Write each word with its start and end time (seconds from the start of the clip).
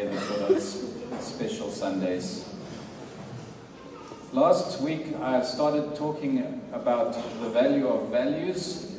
together 0.00 0.20
for 0.20 0.52
those 0.52 0.94
special 1.20 1.70
Sundays. 1.70 2.48
Last 4.32 4.80
week 4.80 5.14
I 5.20 5.42
started 5.42 5.94
talking 5.94 6.62
about 6.72 7.12
the 7.40 7.50
value 7.50 7.86
of 7.86 8.10
values, 8.10 8.94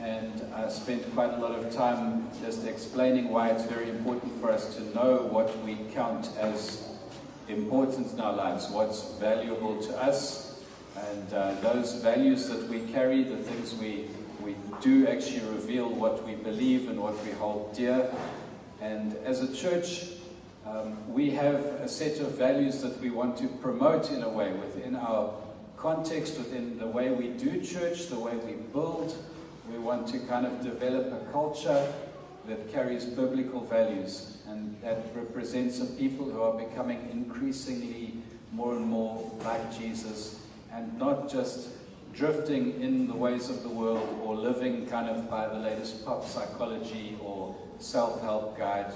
and 0.00 0.42
I 0.54 0.68
spent 0.68 1.12
quite 1.14 1.34
a 1.34 1.36
lot 1.36 1.52
of 1.52 1.72
time 1.72 2.28
just 2.44 2.66
explaining 2.66 3.28
why 3.28 3.50
it's 3.50 3.64
very 3.64 3.88
important 3.90 4.40
for 4.40 4.50
us 4.50 4.74
to 4.76 4.82
know 4.94 5.28
what 5.30 5.56
we 5.64 5.76
count 5.92 6.30
as 6.38 6.88
important 7.48 8.12
in 8.12 8.20
our 8.20 8.32
lives, 8.32 8.68
what's 8.70 9.12
valuable 9.20 9.80
to 9.82 10.02
us, 10.02 10.60
and 10.96 11.34
uh, 11.34 11.54
those 11.60 11.94
values 12.02 12.48
that 12.48 12.68
we 12.68 12.80
carry, 12.92 13.22
the 13.22 13.36
things 13.36 13.74
we, 13.74 14.06
we 14.42 14.56
do 14.80 15.06
actually 15.06 15.40
reveal 15.50 15.88
what 15.88 16.26
we 16.26 16.34
believe 16.34 16.88
and 16.88 17.00
what 17.00 17.14
we 17.24 17.30
hold 17.32 17.72
dear. 17.76 18.10
And 18.80 19.14
as 19.24 19.40
a 19.40 19.54
church, 19.54 20.06
um, 20.72 21.12
we 21.12 21.30
have 21.30 21.56
a 21.56 21.88
set 21.88 22.20
of 22.20 22.38
values 22.38 22.80
that 22.82 22.98
we 23.00 23.10
want 23.10 23.36
to 23.38 23.46
promote 23.46 24.10
in 24.10 24.22
a 24.22 24.28
way 24.28 24.52
within 24.52 24.96
our 24.96 25.34
context, 25.76 26.38
within 26.38 26.78
the 26.78 26.86
way 26.86 27.10
we 27.10 27.28
do 27.28 27.60
church, 27.60 28.06
the 28.06 28.18
way 28.18 28.36
we 28.36 28.52
build. 28.72 29.14
We 29.70 29.78
want 29.78 30.08
to 30.08 30.18
kind 30.20 30.46
of 30.46 30.62
develop 30.62 31.12
a 31.12 31.30
culture 31.32 31.92
that 32.46 32.72
carries 32.72 33.04
biblical 33.04 33.60
values 33.60 34.38
and 34.48 34.76
that 34.82 35.06
represents 35.14 35.80
a 35.80 35.86
people 35.86 36.30
who 36.30 36.40
are 36.42 36.58
becoming 36.58 37.08
increasingly 37.12 38.14
more 38.50 38.74
and 38.74 38.86
more 38.86 39.30
like 39.44 39.78
Jesus 39.78 40.40
and 40.72 40.98
not 40.98 41.30
just 41.30 41.68
drifting 42.14 42.80
in 42.82 43.08
the 43.08 43.14
ways 43.14 43.50
of 43.50 43.62
the 43.62 43.68
world 43.68 44.08
or 44.22 44.34
living 44.34 44.86
kind 44.86 45.08
of 45.08 45.28
by 45.28 45.48
the 45.48 45.58
latest 45.58 46.04
pop 46.04 46.26
psychology 46.26 47.16
or 47.22 47.54
self 47.78 48.20
help 48.22 48.56
guide 48.58 48.92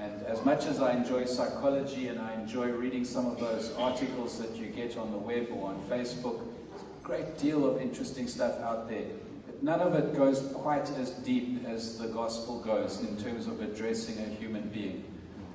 and 0.00 0.22
as 0.26 0.44
much 0.44 0.66
as 0.66 0.80
I 0.80 0.92
enjoy 0.92 1.24
psychology 1.24 2.08
and 2.08 2.20
I 2.20 2.34
enjoy 2.34 2.68
reading 2.68 3.04
some 3.04 3.26
of 3.26 3.40
those 3.40 3.74
articles 3.76 4.38
that 4.38 4.54
you 4.56 4.66
get 4.66 4.96
on 4.96 5.10
the 5.10 5.16
web 5.16 5.48
or 5.50 5.68
on 5.68 5.82
Facebook, 5.88 6.40
there's 6.70 6.82
a 6.82 7.04
great 7.04 7.38
deal 7.38 7.64
of 7.68 7.80
interesting 7.80 8.28
stuff 8.28 8.60
out 8.60 8.88
there. 8.88 9.06
But 9.46 9.62
none 9.62 9.80
of 9.80 9.94
it 9.94 10.14
goes 10.14 10.50
quite 10.54 10.90
as 10.90 11.10
deep 11.10 11.64
as 11.66 11.98
the 11.98 12.08
gospel 12.08 12.60
goes 12.60 13.00
in 13.00 13.16
terms 13.16 13.46
of 13.46 13.60
addressing 13.62 14.18
a 14.18 14.28
human 14.28 14.68
being. 14.68 15.04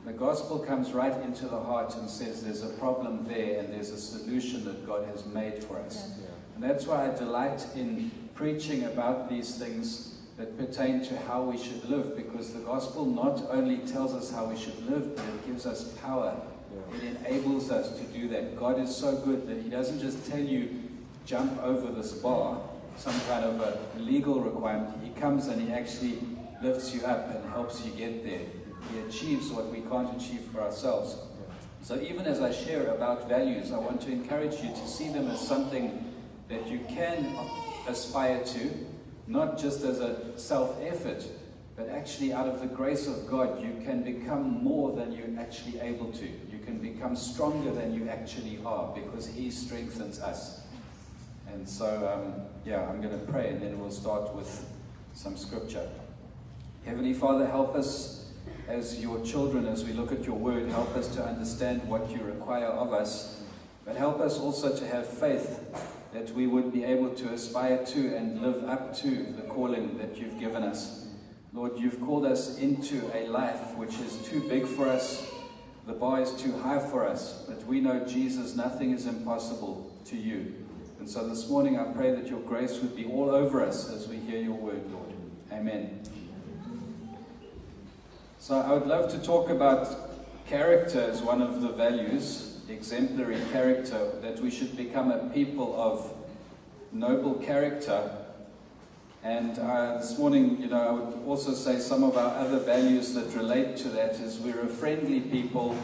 The 0.05 0.13
gospel 0.13 0.57
comes 0.57 0.93
right 0.93 1.15
into 1.21 1.45
the 1.45 1.59
heart 1.59 1.95
and 1.95 2.09
says 2.09 2.43
there's 2.43 2.63
a 2.63 2.69
problem 2.79 3.25
there 3.27 3.59
and 3.59 3.71
there's 3.71 3.91
a 3.91 3.99
solution 3.99 4.65
that 4.65 4.87
God 4.87 5.05
has 5.05 5.25
made 5.27 5.63
for 5.63 5.77
us. 5.79 6.09
And 6.55 6.63
that's 6.63 6.87
why 6.87 7.07
I 7.07 7.15
delight 7.15 7.65
in 7.75 8.09
preaching 8.33 8.85
about 8.85 9.29
these 9.29 9.55
things 9.55 10.15
that 10.41 10.57
pertain 10.57 11.05
to 11.05 11.15
how 11.27 11.43
we 11.43 11.55
should 11.55 11.87
live 11.87 12.17
because 12.17 12.51
the 12.51 12.61
gospel 12.61 13.05
not 13.05 13.43
only 13.51 13.77
tells 13.77 14.11
us 14.11 14.31
how 14.31 14.45
we 14.45 14.57
should 14.57 14.89
live, 14.89 15.15
but 15.15 15.23
it 15.23 15.45
gives 15.45 15.67
us 15.67 15.89
power. 15.99 16.35
Yeah. 16.73 16.97
It 16.97 17.17
enables 17.17 17.69
us 17.69 17.95
to 17.99 18.03
do 18.05 18.27
that. 18.29 18.57
God 18.57 18.79
is 18.79 18.95
so 18.95 19.17
good 19.17 19.47
that 19.47 19.61
He 19.61 19.69
doesn't 19.69 19.99
just 19.99 20.25
tell 20.27 20.39
you, 20.39 20.81
jump 21.27 21.61
over 21.61 21.91
this 21.91 22.13
bar, 22.13 22.59
some 22.97 23.13
kind 23.29 23.45
of 23.45 23.61
a 23.61 23.99
legal 23.99 24.41
requirement. 24.41 24.95
He 25.03 25.11
comes 25.11 25.45
and 25.45 25.61
He 25.61 25.71
actually 25.71 26.17
lifts 26.63 26.91
you 26.91 27.05
up 27.05 27.29
and 27.35 27.47
helps 27.51 27.85
you 27.85 27.91
get 27.91 28.23
there. 28.23 28.41
He 28.91 28.99
achieves 29.07 29.51
what 29.51 29.67
we 29.71 29.81
can't 29.81 30.19
achieve 30.19 30.41
for 30.51 30.61
ourselves. 30.61 31.17
So, 31.83 32.01
even 32.01 32.25
as 32.25 32.41
I 32.41 32.51
share 32.51 32.87
about 32.87 33.29
values, 33.29 33.71
I 33.71 33.77
want 33.77 34.01
to 34.01 34.11
encourage 34.11 34.55
you 34.63 34.69
to 34.69 34.87
see 34.87 35.09
them 35.09 35.27
as 35.27 35.39
something 35.39 36.03
that 36.49 36.67
you 36.67 36.79
can 36.89 37.35
aspire 37.87 38.43
to, 38.43 38.90
not 39.27 39.57
just 39.57 39.83
as 39.83 39.99
a 39.99 40.37
self 40.37 40.77
effort, 40.81 41.23
but 41.75 41.89
actually 41.89 42.33
out 42.33 42.47
of 42.47 42.59
the 42.59 42.67
grace 42.67 43.07
of 43.07 43.27
God, 43.27 43.61
you 43.61 43.81
can 43.83 44.03
become 44.03 44.63
more 44.63 44.95
than 44.95 45.11
you're 45.11 45.39
actually 45.39 45.79
able 45.79 46.11
to. 46.11 46.25
You 46.25 46.59
can 46.63 46.79
become 46.79 47.15
stronger 47.15 47.71
than 47.71 47.93
you 47.93 48.09
actually 48.09 48.59
are 48.65 48.93
because 48.93 49.27
He 49.27 49.49
strengthens 49.49 50.19
us. 50.19 50.61
And 51.51 51.67
so, 51.67 52.07
um, 52.07 52.41
yeah, 52.65 52.87
I'm 52.87 53.01
going 53.01 53.17
to 53.17 53.25
pray 53.31 53.49
and 53.49 53.61
then 53.61 53.79
we'll 53.79 53.91
start 53.91 54.33
with 54.35 54.65
some 55.13 55.35
scripture. 55.35 55.89
Heavenly 56.85 57.13
Father, 57.13 57.45
help 57.45 57.75
us 57.75 58.31
as 58.67 59.01
your 59.01 59.23
children 59.25 59.67
as 59.67 59.83
we 59.83 59.93
look 59.93 60.11
at 60.11 60.23
your 60.23 60.35
word. 60.35 60.69
Help 60.69 60.95
us 60.95 61.07
to 61.15 61.23
understand 61.23 61.83
what 61.87 62.09
you 62.09 62.21
require 62.23 62.67
of 62.67 62.93
us, 62.93 63.41
but 63.85 63.95
help 63.95 64.19
us 64.19 64.39
also 64.39 64.75
to 64.75 64.87
have 64.87 65.07
faith 65.07 65.59
that 66.13 66.31
we 66.31 66.47
would 66.47 66.73
be 66.73 66.83
able 66.83 67.09
to 67.15 67.29
aspire 67.29 67.85
to 67.85 68.15
and 68.15 68.41
live 68.41 68.63
up 68.67 68.95
to 68.97 69.09
the 69.09 69.43
calling 69.43 69.97
that 69.97 70.17
you've 70.17 70.39
given 70.39 70.63
us. 70.63 71.07
Lord, 71.53 71.77
you've 71.77 71.99
called 72.01 72.25
us 72.25 72.57
into 72.57 73.09
a 73.13 73.27
life 73.27 73.75
which 73.75 73.97
is 73.99 74.17
too 74.25 74.41
big 74.47 74.65
for 74.65 74.87
us. 74.87 75.29
The 75.87 75.93
bar 75.93 76.21
is 76.21 76.31
too 76.33 76.57
high 76.59 76.79
for 76.79 77.07
us, 77.07 77.43
but 77.47 77.65
we 77.65 77.79
know, 77.79 78.05
Jesus, 78.05 78.55
nothing 78.55 78.91
is 78.91 79.07
impossible 79.07 79.91
to 80.05 80.17
you. 80.17 80.53
And 80.99 81.09
so 81.09 81.27
this 81.27 81.49
morning 81.49 81.79
I 81.79 81.85
pray 81.85 82.11
that 82.11 82.27
your 82.27 82.41
grace 82.41 82.79
would 82.79 82.95
be 82.95 83.05
all 83.05 83.31
over 83.31 83.65
us 83.65 83.89
as 83.89 84.07
we 84.07 84.17
hear 84.17 84.39
your 84.41 84.53
word, 84.53 84.83
Lord. 84.91 85.13
Amen. 85.51 85.99
So 88.39 88.59
I 88.59 88.73
would 88.73 88.87
love 88.87 89.11
to 89.11 89.19
talk 89.19 89.49
about 89.49 89.87
character 90.47 91.01
as 91.01 91.21
one 91.21 91.41
of 91.41 91.61
the 91.61 91.69
values 91.69 92.50
exemplary 92.71 93.39
character, 93.51 94.11
that 94.21 94.39
we 94.39 94.49
should 94.49 94.75
become 94.75 95.11
a 95.11 95.29
people 95.29 95.79
of 95.79 96.13
noble 96.91 97.35
character. 97.35 98.11
And 99.23 99.57
uh, 99.59 99.97
this 99.97 100.17
morning, 100.17 100.59
you 100.61 100.67
know, 100.67 100.81
I 100.81 100.91
would 100.91 101.27
also 101.27 101.53
say 101.53 101.79
some 101.79 102.03
of 102.03 102.17
our 102.17 102.35
other 102.37 102.59
values 102.59 103.13
that 103.13 103.33
relate 103.35 103.77
to 103.77 103.89
that 103.89 104.13
is 104.19 104.39
we're 104.39 104.61
a 104.61 104.67
friendly 104.67 105.19
people, 105.19 105.77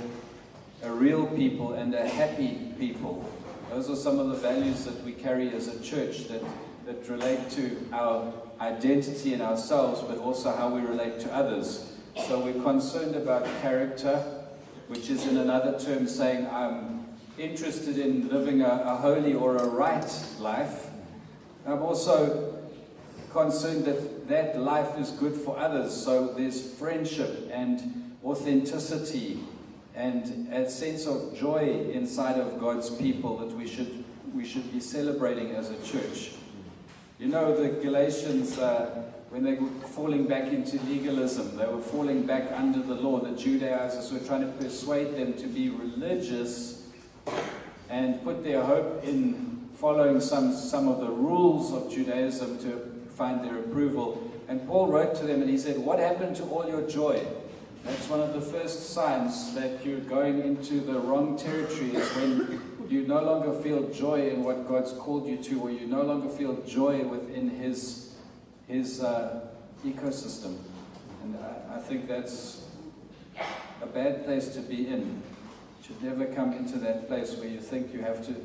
a 0.83 0.91
real 0.91 1.27
people, 1.27 1.73
and 1.73 1.93
a 1.93 2.07
happy 2.07 2.73
people. 2.79 3.29
Those 3.69 3.89
are 3.89 3.95
some 3.95 4.17
of 4.17 4.29
the 4.29 4.37
values 4.37 4.85
that 4.85 5.03
we 5.03 5.11
carry 5.11 5.53
as 5.53 5.67
a 5.67 5.79
church 5.81 6.27
that, 6.29 6.41
that 6.85 7.07
relate 7.09 7.49
to 7.51 7.77
our 7.93 8.33
identity 8.59 9.33
in 9.33 9.41
ourselves, 9.41 10.01
but 10.01 10.17
also 10.17 10.55
how 10.55 10.69
we 10.69 10.81
relate 10.81 11.19
to 11.19 11.33
others. 11.33 11.93
So 12.27 12.39
we're 12.39 12.63
concerned 12.63 13.15
about 13.15 13.45
character 13.61 14.36
which 14.87 15.09
is 15.09 15.25
in 15.27 15.37
another 15.37 15.77
term 15.79 16.07
saying 16.07 16.47
I'm 16.47 17.05
interested 17.37 17.97
in 17.97 18.29
living 18.29 18.61
a, 18.61 18.83
a 18.85 18.95
holy 18.95 19.33
or 19.33 19.57
a 19.57 19.65
right 19.65 20.09
life. 20.39 20.87
I'm 21.65 21.81
also 21.81 22.57
concerned 23.31 23.85
that 23.85 24.27
that 24.27 24.59
life 24.59 24.97
is 24.97 25.11
good 25.11 25.35
for 25.35 25.57
others. 25.57 25.93
So 25.93 26.33
there's 26.33 26.73
friendship 26.73 27.49
and 27.51 28.15
authenticity 28.23 29.39
and 29.95 30.53
a 30.53 30.69
sense 30.69 31.05
of 31.05 31.37
joy 31.37 31.89
inside 31.91 32.39
of 32.39 32.59
God's 32.59 32.89
people 32.89 33.37
that 33.37 33.55
we 33.55 33.67
should 33.67 34.03
we 34.33 34.45
should 34.45 34.71
be 34.71 34.79
celebrating 34.79 35.51
as 35.51 35.69
a 35.69 35.81
church. 35.83 36.31
You 37.19 37.27
know, 37.27 37.55
the 37.55 37.81
Galatians. 37.81 38.57
Uh, 38.57 39.03
when 39.29 39.43
they 39.43 39.55
were 39.55 39.69
falling 39.87 40.25
back 40.25 40.53
into 40.53 40.81
legalism, 40.85 41.57
they 41.57 41.65
were 41.65 41.81
falling 41.81 42.25
back 42.25 42.51
under 42.53 42.81
the 42.81 42.95
law. 42.95 43.19
The 43.19 43.35
Judaizers 43.35 44.11
were 44.11 44.25
trying 44.25 44.41
to 44.41 44.51
persuade 44.63 45.15
them 45.15 45.33
to 45.33 45.47
be 45.47 45.69
religious 45.69 46.87
and 47.89 48.23
put 48.23 48.43
their 48.43 48.63
hope 48.63 49.03
in 49.03 49.69
following 49.75 50.19
some, 50.21 50.55
some 50.55 50.87
of 50.87 51.01
the 51.01 51.09
rules 51.09 51.73
of 51.73 51.91
Judaism 51.91 52.57
to 52.59 52.89
find 53.15 53.43
their 53.43 53.59
approval. 53.59 54.31
And 54.47 54.65
Paul 54.65 54.87
wrote 54.87 55.15
to 55.15 55.25
them 55.25 55.41
and 55.41 55.49
he 55.49 55.57
said, 55.57 55.77
What 55.77 55.99
happened 55.99 56.35
to 56.37 56.43
all 56.43 56.67
your 56.67 56.87
joy? 56.87 57.25
That's 57.83 58.09
one 58.09 58.21
of 58.21 58.33
the 58.33 58.41
first 58.41 58.91
signs 58.91 59.53
that 59.55 59.85
you're 59.85 59.99
going 59.99 60.41
into 60.41 60.81
the 60.81 60.99
wrong 60.99 61.37
territory 61.37 61.95
is 61.95 62.09
when 62.15 62.61
you 62.89 63.05
no 63.07 63.21
longer 63.21 63.53
feel 63.61 63.89
joy 63.89 64.29
in 64.29 64.43
what 64.43 64.67
God's 64.67 64.93
called 64.93 65.27
you 65.27 65.37
to, 65.37 65.61
or 65.61 65.71
you 65.71 65.87
no 65.87 66.01
longer 66.01 66.29
feel 66.29 66.61
joy 66.65 67.03
within 67.03 67.49
His 67.49 68.06
his 68.67 69.01
uh, 69.01 69.47
ecosystem. 69.85 70.57
And 71.23 71.37
I, 71.37 71.77
I, 71.77 71.79
think 71.79 72.07
that's 72.07 72.65
a 73.81 73.85
bad 73.85 74.25
place 74.25 74.49
to 74.55 74.61
be 74.61 74.87
in. 74.87 75.21
You 75.79 75.85
should 75.85 76.03
never 76.03 76.25
come 76.25 76.53
into 76.53 76.77
that 76.79 77.07
place 77.07 77.35
where 77.35 77.47
you 77.47 77.59
think 77.59 77.93
you 77.93 78.01
have 78.01 78.25
to 78.27 78.35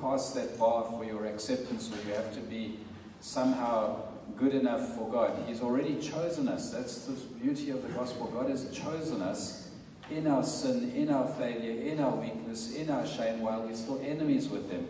pass 0.00 0.32
that 0.32 0.58
bar 0.58 0.84
for 0.84 1.04
your 1.04 1.26
acceptance 1.26 1.90
or 1.92 2.08
you 2.08 2.14
have 2.14 2.32
to 2.34 2.40
be 2.40 2.78
somehow 3.20 4.02
good 4.36 4.54
enough 4.54 4.94
for 4.96 5.10
God. 5.10 5.44
He's 5.46 5.62
already 5.62 6.00
chosen 6.00 6.48
us. 6.48 6.70
That's 6.70 7.04
the 7.04 7.12
beauty 7.38 7.70
of 7.70 7.82
the 7.82 7.88
gospel. 7.90 8.26
God 8.26 8.50
has 8.50 8.70
chosen 8.70 9.22
us 9.22 9.70
in 10.10 10.26
our 10.26 10.44
sin, 10.44 10.92
in 10.94 11.10
our 11.10 11.26
failure, 11.34 11.80
in 11.82 12.00
our 12.00 12.14
weakness, 12.14 12.74
in 12.74 12.90
our 12.90 13.06
shame, 13.06 13.40
while 13.40 13.62
we're 13.62 13.74
still 13.74 14.00
enemies 14.04 14.48
with 14.48 14.70
Him. 14.70 14.86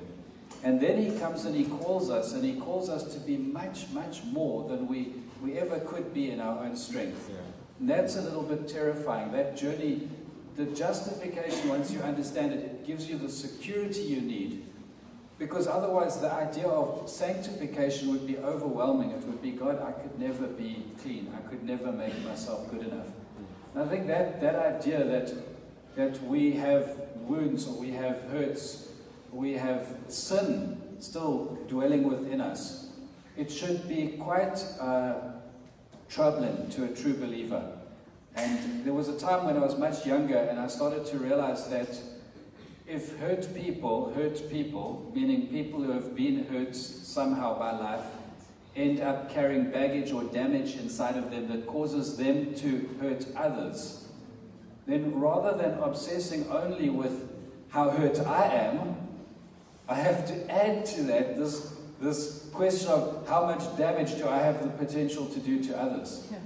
And 0.65 0.81
then 0.81 0.99
he 1.03 1.19
comes 1.19 1.45
and 1.45 1.55
he 1.55 1.65
calls 1.65 2.11
us, 2.11 2.33
and 2.33 2.45
he 2.45 2.55
calls 2.55 2.89
us 2.89 3.15
to 3.15 3.21
be 3.21 3.37
much, 3.37 3.89
much 3.91 4.25
more 4.25 4.69
than 4.69 4.89
we, 4.89 5.13
we 5.43 5.59
ever 5.59 5.79
could 5.81 6.13
be 6.13 6.31
in 6.31 6.41
our 6.41 6.65
own 6.65 6.77
strength. 6.77 7.31
Yeah. 7.31 7.37
And 7.79 7.91
that's 7.91 8.17
a 8.17 8.23
little 8.23 8.43
bit 8.43 8.67
terrifying. 8.67 9.33
That 9.33 9.57
journey, 9.57 10.09
the 10.57 10.67
justification, 10.67 11.69
once 11.69 11.91
you 11.91 12.01
understand 12.01 12.53
it, 12.53 12.61
it 12.61 12.87
gives 12.87 13.09
you 13.09 13.19
the 13.19 13.29
security 13.29 14.01
you 14.01 14.21
need. 14.21 14.65
Because 15.39 15.67
otherwise, 15.67 16.19
the 16.19 16.33
idea 16.33 16.67
of 16.67 17.09
sanctification 17.09 18.11
would 18.11 18.27
be 18.27 18.39
overwhelming. 18.39 19.11
It 19.11 19.23
would 19.25 19.43
be, 19.43 19.51
God, 19.51 19.83
I 19.83 19.93
could 19.93 20.19
never 20.19 20.47
be 20.47 20.85
clean. 21.03 21.31
I 21.37 21.47
could 21.49 21.63
never 21.63 21.93
make 21.93 22.19
myself 22.25 22.71
good 22.71 22.81
enough. 22.81 23.09
And 23.75 23.85
I 23.85 23.87
think 23.87 24.07
that, 24.07 24.41
that 24.41 24.55
idea 24.55 25.05
that 25.05 25.35
that 25.97 26.23
we 26.25 26.53
have 26.53 26.95
wounds 27.17 27.67
or 27.67 27.75
we 27.81 27.91
have 27.93 28.21
hurts, 28.31 28.89
we 29.33 29.53
have 29.55 29.87
sin 30.09 30.81
still 30.99 31.59
dwelling 31.69 32.09
within 32.09 32.41
us. 32.41 32.89
It 33.37 33.51
should 33.51 33.87
be 33.89 34.17
quite 34.19 34.65
uh, 34.81 35.15
troubling 36.09 36.69
to 36.71 36.85
a 36.85 36.89
true 36.89 37.15
believer. 37.15 37.73
And 38.35 38.85
there 38.85 38.93
was 38.93 39.09
a 39.09 39.19
time 39.19 39.45
when 39.47 39.57
I 39.57 39.61
was 39.61 39.79
much 39.79 40.07
younger 40.07 40.37
and 40.37 40.59
I 40.61 40.67
started 40.67 41.07
to 41.07 41.19
realize 41.19 41.69
that 41.69 41.99
if 42.87 43.19
hurt 43.19 43.53
people, 43.55 44.13
hurt 44.15 44.49
people, 44.51 45.11
meaning 45.15 45.49
people 45.49 45.83
who 45.83 45.91
have 45.93 46.15
been 46.15 46.45
hurt 46.47 46.77
somehow 46.77 47.59
by 47.59 47.73
life, 47.73 48.05
end 48.77 49.01
up 49.01 49.31
carrying 49.31 49.71
baggage 49.71 50.13
or 50.13 50.23
damage 50.25 50.77
inside 50.77 51.17
of 51.17 51.31
them 51.31 51.49
that 51.49 51.67
causes 51.67 52.17
them 52.17 52.55
to 52.55 52.89
hurt 53.01 53.27
others, 53.35 54.07
then 54.87 55.19
rather 55.19 55.57
than 55.57 55.79
obsessing 55.81 56.49
only 56.51 56.91
with 56.91 57.29
how 57.71 57.91
hurt 57.91 58.21
I 58.21 58.45
am, 58.45 58.96
I 59.89 59.95
have 59.95 60.27
to 60.27 60.51
add 60.51 60.85
to 60.87 61.03
that 61.05 61.37
this, 61.37 61.73
this 62.01 62.49
question 62.53 62.89
of 62.91 63.27
how 63.29 63.47
much 63.47 63.77
damage 63.77 64.17
do 64.17 64.29
I 64.29 64.39
have 64.39 64.63
the 64.63 64.71
potential 64.71 65.27
to 65.27 65.39
do 65.39 65.63
to 65.65 65.81
others. 65.81 66.27
Yeah. 66.31 66.39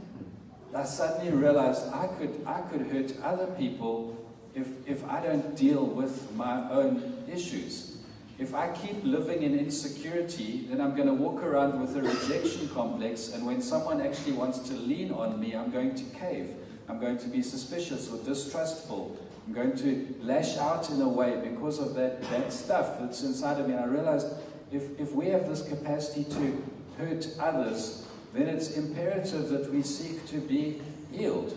I 0.74 0.84
suddenly 0.84 1.32
realized 1.32 1.82
I 1.92 2.06
could, 2.06 2.42
I 2.46 2.60
could 2.60 2.82
hurt 2.82 3.14
other 3.22 3.46
people 3.46 4.16
if, 4.54 4.68
if 4.86 5.04
I 5.08 5.20
don't 5.20 5.56
deal 5.56 5.84
with 5.84 6.32
my 6.32 6.70
own 6.70 7.24
issues. 7.32 7.98
If 8.38 8.54
I 8.54 8.68
keep 8.68 9.04
living 9.04 9.42
in 9.42 9.58
insecurity, 9.58 10.66
then 10.70 10.80
I'm 10.80 10.94
going 10.94 11.08
to 11.08 11.14
walk 11.14 11.42
around 11.42 11.80
with 11.80 11.96
a 11.96 12.02
rejection 12.02 12.68
complex, 12.70 13.32
and 13.34 13.44
when 13.44 13.60
someone 13.60 14.00
actually 14.00 14.32
wants 14.32 14.60
to 14.70 14.74
lean 14.74 15.12
on 15.12 15.38
me, 15.38 15.54
I'm 15.54 15.70
going 15.70 15.94
to 15.94 16.04
cave. 16.18 16.54
I'm 16.88 16.98
going 16.98 17.18
to 17.18 17.28
be 17.28 17.42
suspicious 17.42 18.10
or 18.10 18.16
distrustful. 18.24 19.18
I'm 19.50 19.56
going 19.56 19.76
to 19.78 20.14
lash 20.22 20.58
out 20.58 20.88
in 20.90 21.00
a 21.00 21.08
way 21.08 21.40
because 21.42 21.80
of 21.80 21.94
that, 21.94 22.22
that 22.30 22.52
stuff 22.52 23.00
that's 23.00 23.24
inside 23.24 23.58
of 23.58 23.66
me. 23.66 23.74
And 23.74 23.82
I 23.82 23.88
realized 23.88 24.28
if, 24.70 24.98
if 25.00 25.12
we 25.12 25.26
have 25.30 25.48
this 25.48 25.62
capacity 25.62 26.22
to 26.24 26.62
hurt 26.96 27.26
others, 27.40 28.06
then 28.32 28.46
it's 28.46 28.76
imperative 28.76 29.48
that 29.48 29.72
we 29.72 29.82
seek 29.82 30.24
to 30.26 30.38
be 30.38 30.80
healed 31.10 31.56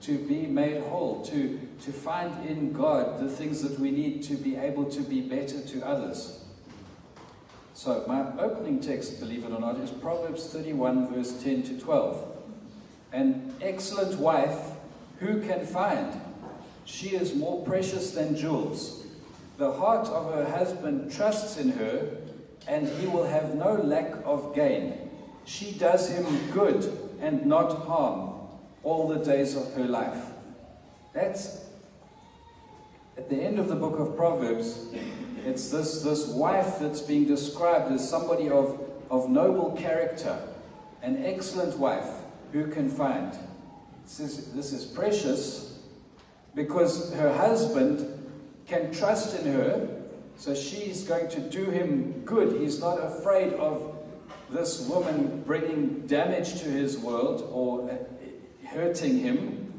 to 0.00 0.18
be 0.18 0.46
made 0.46 0.82
whole, 0.82 1.24
to, 1.26 1.60
to 1.82 1.92
find 1.92 2.48
in 2.48 2.72
God 2.72 3.20
the 3.20 3.28
things 3.28 3.62
that 3.62 3.78
we 3.78 3.90
need 3.90 4.22
to 4.24 4.34
be 4.34 4.56
able 4.56 4.84
to 4.86 5.00
be 5.00 5.20
better 5.20 5.60
to 5.60 5.86
others. 5.86 6.44
So, 7.74 8.04
my 8.08 8.26
opening 8.38 8.80
text, 8.80 9.20
believe 9.20 9.44
it 9.44 9.52
or 9.52 9.60
not, 9.60 9.78
is 9.78 9.90
Proverbs 9.90 10.46
31, 10.46 11.12
verse 11.12 11.42
10 11.42 11.62
to 11.64 11.78
12. 11.78 12.36
An 13.12 13.54
excellent 13.60 14.18
wife, 14.18 14.58
who 15.20 15.40
can 15.40 15.64
find? 15.64 16.20
She 16.88 17.08
is 17.08 17.34
more 17.34 17.62
precious 17.64 18.12
than 18.12 18.34
jewels. 18.34 19.04
The 19.58 19.70
heart 19.72 20.08
of 20.08 20.32
her 20.32 20.50
husband 20.50 21.12
trusts 21.12 21.58
in 21.58 21.72
her, 21.72 22.16
and 22.66 22.88
he 22.88 23.06
will 23.06 23.24
have 23.24 23.54
no 23.54 23.74
lack 23.74 24.14
of 24.24 24.54
gain. 24.54 24.94
She 25.44 25.72
does 25.72 26.08
him 26.08 26.24
good 26.50 26.90
and 27.20 27.44
not 27.44 27.86
harm 27.86 28.30
all 28.82 29.06
the 29.06 29.22
days 29.22 29.54
of 29.54 29.74
her 29.74 29.84
life. 29.84 30.30
That's 31.12 31.66
at 33.18 33.28
the 33.28 33.36
end 33.36 33.58
of 33.58 33.68
the 33.68 33.76
book 33.76 33.98
of 33.98 34.16
Proverbs, 34.16 34.86
it's 35.44 35.70
this, 35.70 36.02
this 36.02 36.28
wife 36.28 36.78
that's 36.80 37.02
being 37.02 37.26
described 37.26 37.92
as 37.92 38.08
somebody 38.08 38.48
of, 38.48 38.80
of 39.10 39.28
noble 39.28 39.72
character, 39.72 40.40
an 41.02 41.22
excellent 41.22 41.78
wife 41.78 42.08
who 42.52 42.66
can 42.68 42.88
find. 42.88 43.36
This 44.04 44.20
is, 44.20 44.52
this 44.54 44.72
is 44.72 44.86
precious 44.86 45.77
because 46.58 47.14
her 47.14 47.32
husband 47.32 48.04
can 48.66 48.92
trust 48.92 49.38
in 49.38 49.52
her, 49.52 49.88
so 50.36 50.56
she's 50.56 51.04
going 51.04 51.28
to 51.28 51.38
do 51.38 51.66
him 51.66 52.20
good. 52.24 52.60
He's 52.60 52.80
not 52.80 52.96
afraid 52.96 53.52
of 53.54 53.96
this 54.50 54.80
woman 54.88 55.44
bringing 55.46 56.04
damage 56.08 56.60
to 56.62 56.68
his 56.68 56.98
world 56.98 57.48
or 57.52 57.88
hurting 58.64 59.20
him, 59.20 59.72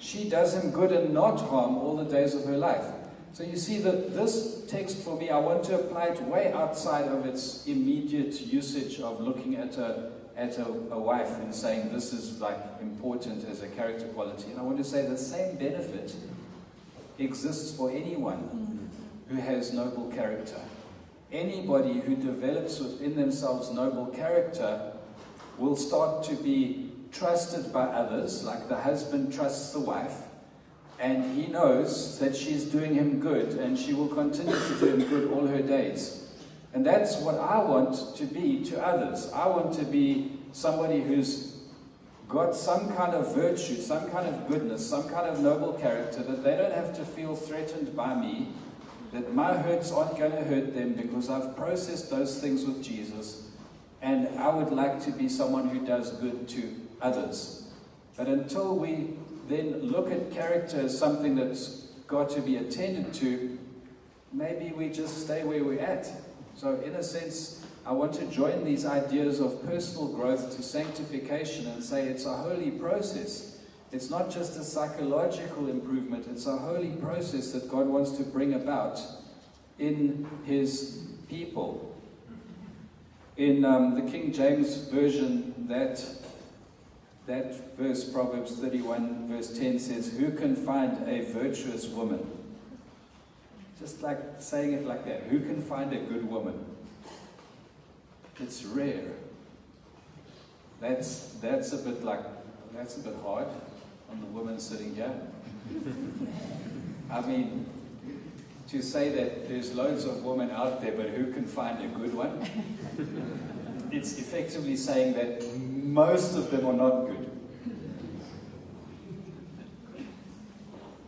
she 0.00 0.28
does 0.28 0.52
him 0.52 0.72
good 0.72 0.90
and 0.90 1.14
not 1.14 1.40
harm 1.42 1.76
all 1.78 1.96
the 1.96 2.04
days 2.04 2.34
of 2.34 2.44
her 2.44 2.58
life. 2.58 2.84
So 3.32 3.44
you 3.44 3.56
see 3.56 3.78
that 3.82 4.12
this 4.12 4.64
text 4.66 4.98
for 5.04 5.16
me, 5.16 5.30
I 5.30 5.38
want 5.38 5.62
to 5.64 5.76
apply 5.76 6.06
it 6.06 6.22
way 6.22 6.52
outside 6.52 7.06
of 7.06 7.24
its 7.24 7.66
immediate 7.66 8.40
usage 8.40 8.98
of 8.98 9.20
looking 9.20 9.54
at 9.54 9.78
a 9.78 10.10
at 10.36 10.58
a, 10.58 10.66
a 10.66 10.98
wife 10.98 11.38
and 11.38 11.54
saying 11.54 11.92
this 11.92 12.12
is 12.12 12.40
like 12.40 12.58
important 12.80 13.44
as 13.48 13.62
a 13.62 13.68
character 13.68 14.06
quality. 14.08 14.50
And 14.50 14.60
I 14.60 14.62
want 14.62 14.78
to 14.78 14.84
say 14.84 15.06
the 15.06 15.16
same 15.16 15.56
benefit 15.56 16.14
exists 17.18 17.76
for 17.76 17.90
anyone 17.90 18.38
mm-hmm. 18.38 19.34
who 19.34 19.40
has 19.40 19.72
noble 19.72 20.10
character. 20.10 20.60
Anybody 21.32 22.00
who 22.00 22.16
develops 22.16 22.78
within 22.78 23.16
themselves 23.16 23.70
noble 23.72 24.06
character 24.06 24.92
will 25.58 25.76
start 25.76 26.22
to 26.24 26.34
be 26.36 26.92
trusted 27.12 27.72
by 27.72 27.84
others, 27.84 28.44
like 28.44 28.68
the 28.68 28.76
husband 28.76 29.32
trusts 29.32 29.72
the 29.72 29.80
wife, 29.80 30.22
and 30.98 31.36
he 31.36 31.46
knows 31.46 32.18
that 32.18 32.36
she's 32.36 32.64
doing 32.64 32.94
him 32.94 33.20
good 33.20 33.54
and 33.54 33.78
she 33.78 33.92
will 33.92 34.08
continue 34.08 34.58
to 34.58 34.78
do 34.78 34.86
him 34.86 35.08
good 35.08 35.30
all 35.30 35.46
her 35.46 35.62
days. 35.62 36.25
And 36.76 36.84
that's 36.84 37.16
what 37.16 37.36
I 37.36 37.56
want 37.56 38.14
to 38.16 38.26
be 38.26 38.62
to 38.66 38.86
others. 38.86 39.32
I 39.32 39.46
want 39.46 39.72
to 39.76 39.84
be 39.86 40.32
somebody 40.52 41.00
who's 41.00 41.56
got 42.28 42.54
some 42.54 42.94
kind 42.94 43.14
of 43.14 43.34
virtue, 43.34 43.76
some 43.76 44.10
kind 44.10 44.28
of 44.28 44.46
goodness, 44.46 44.86
some 44.86 45.08
kind 45.08 45.26
of 45.26 45.40
noble 45.40 45.72
character 45.72 46.22
that 46.22 46.44
they 46.44 46.54
don't 46.54 46.74
have 46.74 46.94
to 46.98 47.02
feel 47.06 47.34
threatened 47.34 47.96
by 47.96 48.14
me, 48.14 48.48
that 49.14 49.32
my 49.34 49.56
hurts 49.56 49.90
aren't 49.90 50.18
going 50.18 50.32
to 50.32 50.44
hurt 50.44 50.74
them 50.74 50.92
because 50.92 51.30
I've 51.30 51.56
processed 51.56 52.10
those 52.10 52.38
things 52.42 52.66
with 52.66 52.84
Jesus. 52.84 53.48
And 54.02 54.38
I 54.38 54.54
would 54.54 54.70
like 54.70 55.02
to 55.06 55.10
be 55.12 55.30
someone 55.30 55.70
who 55.70 55.86
does 55.86 56.12
good 56.18 56.46
to 56.50 56.74
others. 57.00 57.68
But 58.18 58.26
until 58.26 58.76
we 58.76 59.14
then 59.48 59.80
look 59.80 60.12
at 60.12 60.30
character 60.30 60.82
as 60.82 60.98
something 60.98 61.36
that's 61.36 61.86
got 62.06 62.28
to 62.32 62.42
be 62.42 62.58
attended 62.58 63.14
to, 63.14 63.58
maybe 64.30 64.74
we 64.76 64.90
just 64.90 65.22
stay 65.22 65.42
where 65.42 65.64
we're 65.64 65.80
at. 65.80 66.12
So, 66.56 66.80
in 66.80 66.94
a 66.94 67.02
sense, 67.02 67.62
I 67.84 67.92
want 67.92 68.14
to 68.14 68.26
join 68.26 68.64
these 68.64 68.86
ideas 68.86 69.40
of 69.40 69.64
personal 69.66 70.08
growth 70.08 70.56
to 70.56 70.62
sanctification 70.62 71.66
and 71.66 71.84
say 71.84 72.08
it's 72.08 72.24
a 72.24 72.34
holy 72.34 72.70
process. 72.70 73.58
It's 73.92 74.08
not 74.08 74.30
just 74.30 74.58
a 74.58 74.64
psychological 74.64 75.68
improvement, 75.68 76.26
it's 76.30 76.46
a 76.46 76.56
holy 76.56 76.92
process 76.92 77.52
that 77.52 77.70
God 77.70 77.86
wants 77.86 78.12
to 78.12 78.22
bring 78.22 78.54
about 78.54 79.00
in 79.78 80.26
His 80.44 81.04
people. 81.28 81.94
In 83.36 83.64
um, 83.66 83.94
the 83.94 84.10
King 84.10 84.32
James 84.32 84.76
Version, 84.88 85.66
that 85.68 86.02
that 87.26 87.76
verse, 87.76 88.04
Proverbs 88.04 88.52
31, 88.52 89.28
verse 89.28 89.58
10 89.58 89.78
says, 89.78 90.16
Who 90.16 90.30
can 90.30 90.54
find 90.54 91.08
a 91.08 91.22
virtuous 91.32 91.86
woman? 91.88 92.35
Just 93.78 94.02
like 94.02 94.18
saying 94.38 94.72
it 94.72 94.86
like 94.86 95.04
that. 95.04 95.24
Who 95.24 95.40
can 95.40 95.60
find 95.60 95.92
a 95.92 95.98
good 95.98 96.28
woman? 96.28 96.64
It's 98.40 98.64
rare. 98.64 99.12
That's, 100.80 101.34
that's 101.40 101.72
a 101.72 101.78
bit 101.78 102.04
like, 102.04 102.20
that's 102.74 102.96
a 102.96 103.00
bit 103.00 103.14
hard 103.22 103.48
on 104.10 104.20
the 104.20 104.26
woman 104.26 104.58
sitting 104.58 104.94
here. 104.94 105.12
I 107.10 107.20
mean, 107.22 107.66
to 108.68 108.82
say 108.82 109.10
that 109.10 109.48
there's 109.48 109.74
loads 109.74 110.04
of 110.04 110.24
women 110.24 110.50
out 110.50 110.82
there, 110.82 110.92
but 110.92 111.10
who 111.10 111.32
can 111.32 111.46
find 111.46 111.82
a 111.84 111.88
good 111.88 112.14
one? 112.14 112.46
it's 113.92 114.18
effectively 114.18 114.76
saying 114.76 115.14
that 115.14 115.42
most 115.58 116.36
of 116.36 116.50
them 116.50 116.66
are 116.66 116.72
not 116.72 117.06
good. 117.06 117.30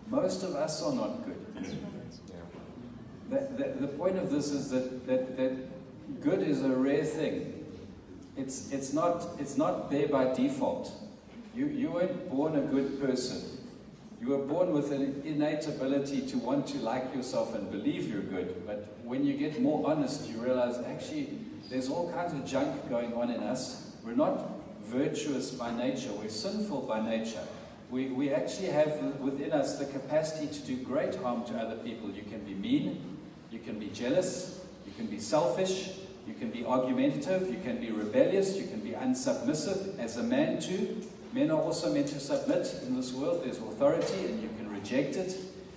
Most 0.09 0.43
of 0.43 0.55
us 0.55 0.83
are 0.83 0.95
not 0.95 1.25
good. 1.25 1.79
The, 3.29 3.49
the, 3.57 3.87
the 3.87 3.89
point 3.89 4.17
of 4.17 4.31
this 4.31 4.51
is 4.51 4.71
that, 4.71 5.07
that, 5.07 5.37
that 5.37 6.23
good 6.23 6.43
is 6.43 6.63
a 6.63 6.71
rare 6.71 7.05
thing. 7.05 7.55
It's, 8.37 8.73
it's, 8.73 8.93
not, 8.93 9.27
it's 9.39 9.57
not 9.57 9.91
there 9.91 10.09
by 10.09 10.33
default. 10.33 10.93
You, 11.55 11.67
you 11.67 11.91
weren't 11.91 12.31
born 12.31 12.57
a 12.57 12.61
good 12.61 13.01
person. 13.01 13.43
You 14.21 14.29
were 14.29 14.39
born 14.39 14.73
with 14.73 14.93
an 14.93 15.23
innate 15.25 15.67
ability 15.67 16.23
to 16.29 16.39
want 16.39 16.67
to 16.69 16.79
like 16.79 17.15
yourself 17.15 17.55
and 17.55 17.71
believe 17.71 18.11
you're 18.11 18.23
good. 18.23 18.67
But 18.67 18.97
when 19.05 19.25
you 19.25 19.35
get 19.35 19.61
more 19.61 19.89
honest, 19.89 20.29
you 20.29 20.39
realize 20.39 20.79
actually 20.87 21.29
there's 21.71 21.89
all 21.89 22.13
kinds 22.13 22.33
of 22.33 22.45
junk 22.45 22.89
going 22.89 23.13
on 23.15 23.31
in 23.31 23.43
us. 23.43 23.93
We're 24.05 24.15
not 24.15 24.51
virtuous 24.85 25.51
by 25.51 25.71
nature, 25.77 26.11
we're 26.13 26.29
sinful 26.31 26.83
by 26.83 27.01
nature. 27.01 27.43
We, 27.91 28.09
we 28.09 28.33
actually 28.33 28.69
have 28.69 28.93
within 29.19 29.53
us 29.53 29.79
the 29.79 29.87
capacity 29.87 30.47
to 30.47 30.61
do 30.61 30.77
great 30.77 31.15
harm 31.17 31.45
to 31.47 31.55
other 31.55 31.77
people. 31.77 32.11
You 32.11 32.23
can 32.23 32.45
be 32.45 32.55
mean, 32.55 33.08
you 33.51 33.59
can 33.59 33.79
be 33.79 33.89
jealous, 33.89 34.61
you 34.87 34.93
can 34.97 35.07
be 35.07 35.19
selfish, 35.19 35.93
you 36.27 36.35
can 36.35 36.51
be 36.51 36.65
argumentative, 36.65 37.49
you 37.49 37.59
can 37.63 37.81
be 37.81 37.91
rebellious, 37.91 38.57
you 38.57 38.67
can 38.67 38.81
be 38.81 38.91
unsubmissive 38.91 39.99
as 39.99 40.19
a 40.19 40.23
man 40.23 40.61
too. 40.61 41.03
Men 41.33 41.51
are 41.51 41.61
also 41.61 41.93
meant 41.93 42.09
to 42.09 42.21
submit 42.21 42.75
in 42.87 42.97
this 42.97 43.13
world. 43.13 43.43
There's 43.45 43.59
authority 43.59 44.27
and 44.27 44.43
you 44.43 44.49
can 44.59 44.71
reject 44.71 45.17
it. 45.17 45.37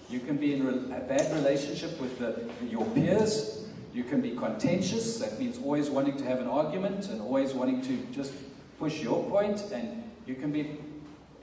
You 0.09 0.19
can 0.19 0.37
be 0.37 0.53
in 0.53 0.67
a 0.67 0.99
bad 0.99 1.33
relationship 1.33 1.99
with 2.01 2.19
the, 2.19 2.49
your 2.69 2.85
peers. 2.87 3.65
You 3.93 4.03
can 4.03 4.21
be 4.21 4.31
contentious. 4.31 5.19
That 5.19 5.39
means 5.39 5.57
always 5.57 5.89
wanting 5.89 6.17
to 6.17 6.23
have 6.25 6.39
an 6.39 6.47
argument 6.47 7.07
and 7.07 7.21
always 7.21 7.53
wanting 7.53 7.81
to 7.83 7.97
just 8.13 8.33
push 8.79 9.01
your 9.01 9.23
point. 9.29 9.63
And 9.71 10.03
you 10.25 10.35
can 10.35 10.51
be 10.51 10.77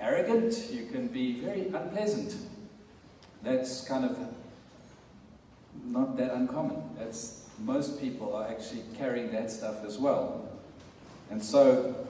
arrogant. 0.00 0.70
You 0.70 0.86
can 0.86 1.08
be 1.08 1.40
very 1.40 1.68
unpleasant. 1.68 2.36
That's 3.42 3.86
kind 3.86 4.04
of 4.04 4.18
not 5.84 6.16
that 6.16 6.32
uncommon. 6.32 6.82
That's 6.98 7.48
most 7.64 8.00
people 8.00 8.34
are 8.34 8.48
actually 8.48 8.82
carrying 8.96 9.32
that 9.32 9.50
stuff 9.50 9.84
as 9.84 9.98
well. 9.98 10.48
And 11.30 11.42
so, 11.42 12.06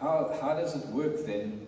how, 0.00 0.36
how 0.40 0.54
does 0.54 0.76
it 0.76 0.86
work 0.88 1.26
then 1.26 1.66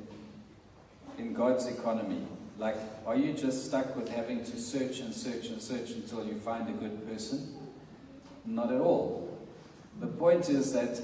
in 1.18 1.34
God's 1.34 1.66
economy? 1.66 2.22
Like, 2.58 2.76
are 3.06 3.16
you 3.16 3.32
just 3.32 3.66
stuck 3.66 3.94
with 3.96 4.08
having 4.08 4.44
to 4.44 4.58
search 4.58 5.00
and 5.00 5.14
search 5.14 5.46
and 5.46 5.60
search 5.60 5.90
until 5.90 6.24
you 6.24 6.34
find 6.34 6.68
a 6.68 6.72
good 6.72 7.08
person? 7.08 7.54
Not 8.44 8.72
at 8.72 8.80
all. 8.80 9.38
The 10.00 10.06
point 10.06 10.48
is 10.48 10.72
that 10.72 11.00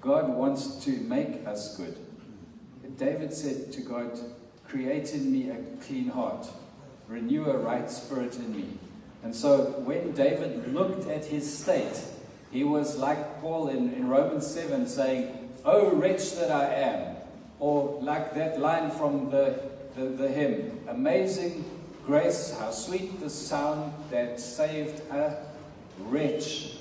God 0.00 0.28
wants 0.28 0.84
to 0.84 0.90
make 0.90 1.46
us 1.46 1.76
good. 1.76 1.96
David 2.98 3.32
said 3.32 3.72
to 3.72 3.80
God, 3.80 4.18
Create 4.68 5.12
in 5.12 5.30
me 5.30 5.50
a 5.50 5.56
clean 5.84 6.08
heart 6.08 6.48
renew 7.08 7.46
a 7.46 7.56
right 7.56 7.90
spirit 7.90 8.36
in 8.36 8.54
me. 8.54 8.78
And 9.22 9.34
so 9.34 9.64
when 9.84 10.12
David 10.12 10.72
looked 10.72 11.08
at 11.08 11.24
his 11.24 11.58
state, 11.58 12.02
he 12.50 12.64
was 12.64 12.96
like 12.96 13.40
Paul 13.40 13.68
in, 13.68 13.92
in 13.94 14.08
Romans 14.08 14.46
7 14.46 14.86
saying, 14.86 15.50
Oh, 15.64 15.94
wretch 15.94 16.34
that 16.36 16.50
I 16.50 16.74
am. 16.74 17.16
Or 17.60 18.00
like 18.02 18.34
that 18.34 18.58
line 18.58 18.90
from 18.90 19.30
the, 19.30 19.60
the, 19.96 20.06
the 20.06 20.28
hymn, 20.28 20.80
Amazing 20.88 21.64
grace, 22.04 22.56
how 22.58 22.70
sweet 22.70 23.20
the 23.20 23.30
sound 23.30 23.92
that 24.10 24.40
saved 24.40 25.00
a 25.12 25.36
wretch 26.00 26.78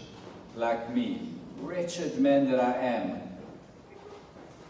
like 0.56 0.94
me. 0.94 1.30
Wretched 1.60 2.20
man 2.20 2.50
that 2.50 2.60
I 2.60 2.74
am. 2.74 3.22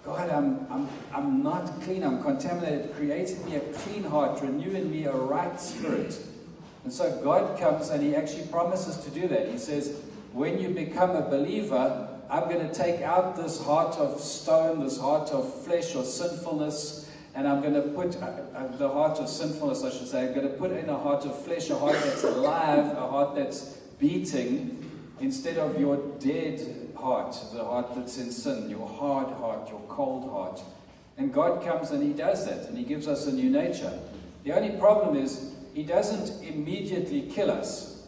God, 0.03 0.29
I'm, 0.31 0.65
I'm, 0.71 0.89
I'm 1.13 1.43
not 1.43 1.81
clean, 1.81 2.03
I'm 2.03 2.23
contaminated. 2.23 2.95
Create 2.95 3.31
in 3.31 3.45
me 3.45 3.55
a 3.55 3.59
clean 3.59 4.03
heart, 4.03 4.41
renew 4.41 4.71
in 4.71 4.89
me 4.89 5.05
a 5.05 5.13
right 5.13 5.59
spirit. 5.59 6.19
And 6.83 6.91
so 6.91 7.21
God 7.23 7.59
comes 7.59 7.89
and 7.89 8.01
He 8.01 8.15
actually 8.15 8.47
promises 8.47 8.97
to 9.05 9.11
do 9.11 9.27
that. 9.27 9.47
He 9.49 9.59
says, 9.59 10.01
When 10.33 10.59
you 10.59 10.69
become 10.69 11.11
a 11.11 11.21
believer, 11.21 12.07
I'm 12.31 12.49
going 12.49 12.67
to 12.67 12.73
take 12.73 13.01
out 13.01 13.35
this 13.35 13.63
heart 13.63 13.97
of 13.97 14.19
stone, 14.19 14.83
this 14.83 14.99
heart 14.99 15.29
of 15.29 15.63
flesh 15.65 15.93
or 15.95 16.03
sinfulness, 16.03 17.11
and 17.35 17.47
I'm 17.47 17.61
going 17.61 17.75
to 17.75 17.81
put 17.81 18.15
uh, 18.21 18.25
uh, 18.55 18.77
the 18.77 18.89
heart 18.89 19.19
of 19.19 19.29
sinfulness, 19.29 19.83
I 19.83 19.91
should 19.91 20.07
say, 20.07 20.27
I'm 20.27 20.33
going 20.33 20.47
to 20.47 20.53
put 20.53 20.71
in 20.71 20.89
a 20.89 20.97
heart 20.97 21.25
of 21.25 21.39
flesh, 21.43 21.69
a 21.69 21.77
heart 21.77 21.93
that's 21.93 22.23
alive, 22.23 22.97
a 22.97 23.07
heart 23.07 23.35
that's 23.35 23.77
beating, 23.99 24.89
instead 25.19 25.57
of 25.57 25.79
your 25.79 25.97
dead 26.19 26.80
heart, 27.01 27.35
the 27.53 27.63
heart 27.63 27.95
that's 27.95 28.17
in 28.17 28.31
sin, 28.31 28.69
your 28.69 28.87
hard 28.87 29.27
heart, 29.37 29.69
your 29.69 29.81
cold 29.89 30.29
heart. 30.29 30.61
And 31.17 31.33
God 31.33 31.63
comes 31.63 31.91
and 31.91 32.01
He 32.01 32.13
does 32.13 32.45
that, 32.45 32.67
and 32.67 32.77
He 32.77 32.83
gives 32.83 33.07
us 33.07 33.27
a 33.27 33.31
new 33.31 33.49
nature. 33.49 33.99
The 34.43 34.53
only 34.53 34.77
problem 34.77 35.15
is, 35.15 35.53
He 35.73 35.83
doesn't 35.83 36.43
immediately 36.43 37.23
kill 37.23 37.51
us. 37.51 38.07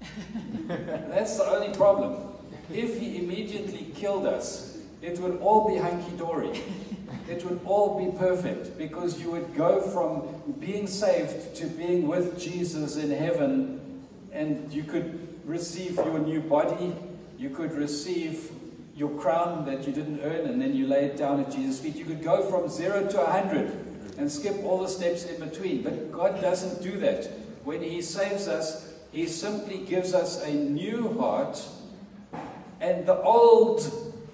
that's 0.68 1.38
the 1.38 1.44
only 1.44 1.74
problem. 1.74 2.32
If 2.72 2.98
He 2.98 3.18
immediately 3.18 3.92
killed 3.94 4.26
us, 4.26 4.78
it 5.02 5.18
would 5.18 5.38
all 5.40 5.68
be 5.68 5.76
hunky 5.76 6.16
dory. 6.16 6.62
It 7.28 7.44
would 7.44 7.60
all 7.64 7.98
be 7.98 8.16
perfect 8.18 8.76
because 8.76 9.20
you 9.20 9.30
would 9.30 9.54
go 9.54 9.80
from 9.80 10.54
being 10.60 10.86
saved 10.86 11.56
to 11.56 11.66
being 11.66 12.06
with 12.06 12.38
Jesus 12.38 12.96
in 12.96 13.10
heaven, 13.10 14.04
and 14.32 14.72
you 14.72 14.82
could 14.82 15.28
receive 15.44 15.96
your 15.96 16.18
new 16.18 16.40
body 16.40 16.94
you 17.38 17.50
could 17.50 17.72
receive 17.72 18.50
your 18.96 19.10
crown 19.18 19.64
that 19.66 19.86
you 19.86 19.92
didn't 19.92 20.20
earn 20.20 20.46
and 20.46 20.60
then 20.60 20.74
you 20.74 20.86
lay 20.86 21.06
it 21.06 21.16
down 21.16 21.40
at 21.40 21.50
Jesus' 21.50 21.80
feet. 21.80 21.96
You 21.96 22.04
could 22.04 22.22
go 22.22 22.48
from 22.48 22.68
zero 22.68 23.06
to 23.06 23.20
a 23.20 23.30
hundred 23.30 23.72
and 24.18 24.30
skip 24.30 24.62
all 24.62 24.78
the 24.78 24.88
steps 24.88 25.24
in 25.24 25.40
between. 25.40 25.82
But 25.82 26.12
God 26.12 26.40
doesn't 26.40 26.82
do 26.82 26.98
that. 26.98 27.30
When 27.64 27.82
He 27.82 28.02
saves 28.02 28.46
us, 28.46 28.92
He 29.10 29.26
simply 29.26 29.78
gives 29.78 30.14
us 30.14 30.42
a 30.44 30.52
new 30.52 31.18
heart, 31.18 31.60
and 32.80 33.06
the 33.06 33.20
old 33.22 33.82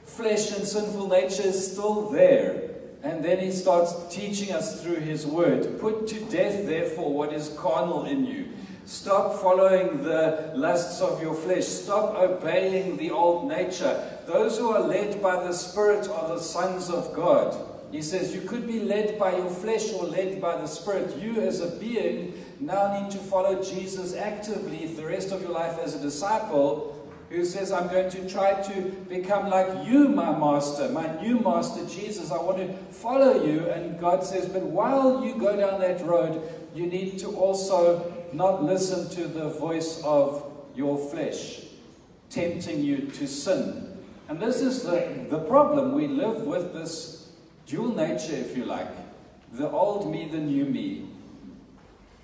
flesh 0.04 0.50
and 0.52 0.66
sinful 0.66 1.08
nature 1.08 1.44
is 1.44 1.72
still 1.72 2.10
there. 2.10 2.68
And 3.02 3.24
then 3.24 3.38
He 3.38 3.50
starts 3.50 3.94
teaching 4.14 4.52
us 4.52 4.82
through 4.82 4.96
His 4.96 5.26
word. 5.26 5.80
Put 5.80 6.06
to 6.08 6.20
death, 6.26 6.66
therefore, 6.66 7.14
what 7.14 7.32
is 7.32 7.48
carnal 7.56 8.04
in 8.04 8.26
you 8.26 8.48
Stop 8.90 9.40
following 9.40 10.02
the 10.02 10.50
lusts 10.56 11.00
of 11.00 11.22
your 11.22 11.32
flesh. 11.32 11.64
Stop 11.64 12.16
obeying 12.16 12.96
the 12.96 13.12
old 13.12 13.48
nature. 13.48 14.18
Those 14.26 14.58
who 14.58 14.70
are 14.70 14.80
led 14.80 15.22
by 15.22 15.36
the 15.44 15.52
Spirit 15.52 16.08
are 16.08 16.34
the 16.34 16.40
sons 16.40 16.90
of 16.90 17.14
God. 17.14 17.56
He 17.92 18.02
says 18.02 18.34
you 18.34 18.40
could 18.40 18.66
be 18.66 18.80
led 18.80 19.16
by 19.16 19.36
your 19.36 19.48
flesh 19.48 19.92
or 19.92 20.06
led 20.06 20.40
by 20.40 20.56
the 20.56 20.66
Spirit. 20.66 21.16
You, 21.18 21.40
as 21.40 21.60
a 21.60 21.68
being, 21.76 22.34
now 22.58 23.00
need 23.00 23.12
to 23.12 23.18
follow 23.18 23.62
Jesus 23.62 24.16
actively 24.16 24.86
the 24.86 25.06
rest 25.06 25.30
of 25.30 25.40
your 25.40 25.52
life 25.52 25.78
as 25.78 25.94
a 25.94 26.00
disciple 26.00 26.96
who 27.28 27.44
says, 27.44 27.70
I'm 27.70 27.86
going 27.86 28.10
to 28.10 28.28
try 28.28 28.60
to 28.60 28.80
become 29.08 29.50
like 29.50 29.86
you, 29.86 30.08
my 30.08 30.36
master, 30.36 30.88
my 30.88 31.22
new 31.22 31.38
master, 31.38 31.86
Jesus. 31.86 32.32
I 32.32 32.42
want 32.42 32.58
to 32.58 32.74
follow 32.92 33.44
you. 33.44 33.70
And 33.70 34.00
God 34.00 34.24
says, 34.24 34.48
But 34.48 34.62
while 34.62 35.24
you 35.24 35.38
go 35.38 35.56
down 35.56 35.80
that 35.80 36.04
road, 36.04 36.42
you 36.74 36.86
need 36.86 37.20
to 37.20 37.28
also 37.36 38.19
not 38.34 38.62
listen 38.62 39.08
to 39.10 39.28
the 39.28 39.48
voice 39.48 40.02
of 40.04 40.44
your 40.74 40.98
flesh 41.10 41.62
tempting 42.30 42.82
you 42.82 43.08
to 43.08 43.26
sin. 43.26 43.98
And 44.28 44.40
this 44.40 44.60
is 44.60 44.84
the, 44.84 45.26
the 45.28 45.40
problem. 45.40 45.94
We 45.94 46.06
live 46.06 46.42
with 46.42 46.72
this 46.72 47.32
dual 47.66 47.94
nature, 47.94 48.34
if 48.34 48.56
you 48.56 48.64
like 48.64 48.88
the 49.52 49.68
old 49.70 50.10
me, 50.10 50.28
the 50.30 50.38
new 50.38 50.64
me. 50.64 51.06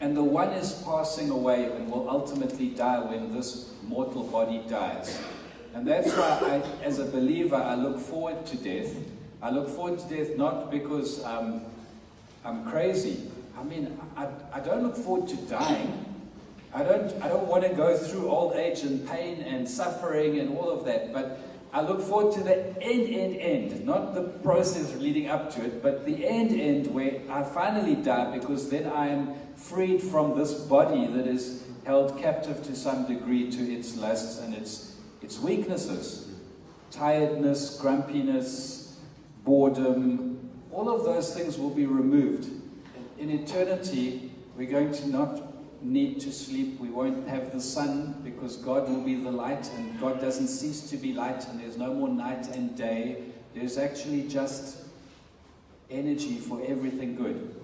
And 0.00 0.16
the 0.16 0.22
one 0.22 0.50
is 0.50 0.82
passing 0.84 1.30
away 1.30 1.64
and 1.64 1.90
will 1.90 2.08
ultimately 2.08 2.68
die 2.68 3.00
when 3.00 3.34
this 3.34 3.72
mortal 3.82 4.24
body 4.24 4.62
dies. 4.68 5.20
And 5.74 5.86
that's 5.86 6.12
why, 6.14 6.38
I, 6.42 6.84
as 6.84 6.98
a 6.98 7.04
believer, 7.04 7.56
I 7.56 7.74
look 7.74 7.98
forward 7.98 8.46
to 8.46 8.56
death. 8.56 8.94
I 9.42 9.50
look 9.50 9.68
forward 9.68 9.98
to 10.00 10.08
death 10.08 10.36
not 10.36 10.70
because 10.70 11.24
um, 11.24 11.62
I'm 12.44 12.64
crazy, 12.70 13.30
I 13.58 13.62
mean, 13.62 13.98
I, 14.16 14.28
I 14.52 14.60
don't 14.60 14.82
look 14.82 14.96
forward 14.96 15.28
to 15.30 15.36
dying. 15.36 16.04
I 16.74 16.82
don't, 16.82 17.22
I 17.22 17.28
don't 17.28 17.46
want 17.46 17.62
to 17.64 17.70
go 17.70 17.96
through 17.96 18.28
old 18.28 18.54
age 18.54 18.80
and 18.80 19.08
pain 19.08 19.40
and 19.40 19.68
suffering 19.68 20.38
and 20.38 20.56
all 20.58 20.68
of 20.68 20.84
that, 20.84 21.12
but 21.12 21.40
I 21.72 21.80
look 21.80 22.02
forward 22.02 22.34
to 22.34 22.42
the 22.42 22.82
end, 22.82 23.08
end, 23.08 23.36
end. 23.36 23.86
Not 23.86 24.14
the 24.14 24.22
process 24.22 24.94
leading 24.96 25.28
up 25.28 25.54
to 25.54 25.64
it, 25.64 25.82
but 25.82 26.04
the 26.04 26.26
end, 26.26 26.60
end 26.60 26.88
where 26.88 27.20
I 27.30 27.42
finally 27.44 27.94
die 27.94 28.36
because 28.38 28.68
then 28.68 28.86
I 28.86 29.08
am 29.08 29.34
freed 29.56 30.02
from 30.02 30.38
this 30.38 30.52
body 30.52 31.06
that 31.06 31.26
is 31.26 31.64
held 31.84 32.18
captive 32.18 32.62
to 32.64 32.74
some 32.76 33.06
degree 33.06 33.50
to 33.50 33.72
its 33.72 33.96
lusts 33.96 34.40
and 34.40 34.54
its, 34.54 34.96
its 35.22 35.38
weaknesses. 35.38 36.30
Tiredness, 36.90 37.78
grumpiness, 37.80 38.98
boredom, 39.44 40.50
all 40.72 40.88
of 40.88 41.04
those 41.04 41.34
things 41.34 41.58
will 41.58 41.70
be 41.70 41.86
removed 41.86 42.55
in 43.18 43.30
eternity, 43.30 44.30
we're 44.56 44.70
going 44.70 44.92
to 44.92 45.08
not 45.08 45.42
need 45.82 46.20
to 46.20 46.32
sleep. 46.32 46.80
We 46.80 46.88
won't 46.88 47.28
have 47.28 47.52
the 47.52 47.60
sun 47.60 48.20
because 48.24 48.56
God 48.56 48.88
will 48.88 49.02
be 49.02 49.14
the 49.14 49.30
light, 49.30 49.70
and 49.76 49.98
God 50.00 50.20
doesn't 50.20 50.48
cease 50.48 50.88
to 50.90 50.96
be 50.96 51.12
light, 51.12 51.46
and 51.48 51.60
there's 51.60 51.76
no 51.76 51.94
more 51.94 52.08
night 52.08 52.48
and 52.48 52.76
day. 52.76 53.24
There's 53.54 53.78
actually 53.78 54.28
just 54.28 54.84
energy 55.90 56.36
for 56.36 56.62
everything 56.66 57.16
good. 57.16 57.54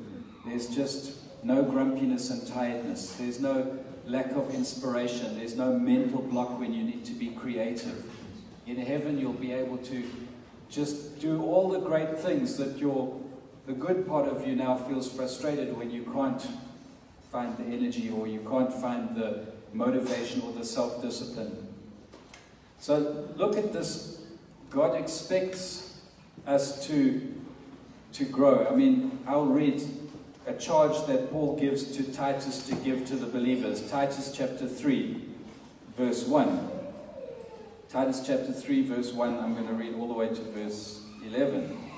There's 0.47 0.69
just 0.69 1.17
no 1.43 1.63
grumpiness 1.63 2.31
and 2.31 2.47
tiredness. 2.47 3.15
There's 3.15 3.41
no 3.41 3.79
lack 4.07 4.33
of 4.33 4.55
inspiration. 4.55 5.39
There's 5.39 5.57
no 5.57 5.73
mental 5.73 6.23
block 6.23 6.59
when 6.59 6.73
you 6.73 6.85
need 6.85 7.05
to 7.07 7.13
be 7.13 7.29
creative. 7.29 8.11
In 8.67 8.77
heaven, 8.77 9.19
you'll 9.19 9.33
be 9.33 9.53
able 9.53 9.79
to 9.79 10.05
just 10.69 11.21
do 11.21 11.43
all 11.43 11.69
the 11.69 11.81
great 11.81 12.19
things 12.19 12.57
that 12.57 12.79
your 12.79 13.21
the 13.67 13.73
good 13.73 14.07
part 14.07 14.27
of 14.27 14.47
you 14.47 14.57
now 14.57 14.77
feels 14.77 15.11
frustrated 15.11 15.77
when 15.77 15.91
you 15.91 16.03
can't 16.13 16.47
find 17.31 17.57
the 17.57 17.65
energy 17.65 18.11
or 18.11 18.27
you 18.27 18.41
can't 18.41 18.73
find 18.73 19.15
the 19.15 19.47
motivation 19.73 20.43
or 20.43 20.53
the 20.53 20.65
self 20.65 21.01
discipline. 21.01 21.69
So 22.79 23.29
look 23.37 23.57
at 23.57 23.73
this. 23.73 24.21
God 24.71 24.97
expects 24.97 26.01
us 26.47 26.87
to, 26.89 27.35
to 28.15 28.25
grow. 28.25 28.67
I 28.67 28.75
mean, 28.75 29.21
I'll 29.27 29.47
read 29.47 29.83
a 30.47 30.55
charge 30.55 31.07
that 31.07 31.31
Paul 31.31 31.57
gives 31.57 31.97
to 31.97 32.13
Titus 32.13 32.67
to 32.67 32.75
give 32.77 33.07
to 33.07 33.17
the 33.17 33.27
believers. 33.27 33.89
Titus 33.89 34.33
chapter 34.35 34.67
3, 34.67 35.23
verse 35.97 36.25
1. 36.25 36.71
Titus 37.89 38.25
chapter 38.27 38.53
3, 38.53 38.83
verse 38.83 39.13
1, 39.13 39.39
I'm 39.39 39.55
going 39.55 39.69
to 39.69 39.75
read 39.75 39.95
all 39.95 40.09
the 40.09 40.15
way 40.15 40.29
to 40.29 40.43
verse 40.51 41.03
11. 41.25 41.92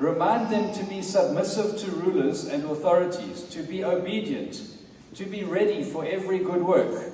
Remind 0.00 0.50
them 0.50 0.72
to 0.72 0.84
be 0.84 1.02
submissive 1.02 1.78
to 1.80 1.90
rulers 1.90 2.46
and 2.46 2.64
authorities, 2.64 3.42
to 3.50 3.62
be 3.62 3.84
obedient, 3.84 4.62
to 5.14 5.26
be 5.26 5.44
ready 5.44 5.84
for 5.84 6.06
every 6.06 6.38
good 6.38 6.62
work, 6.62 7.04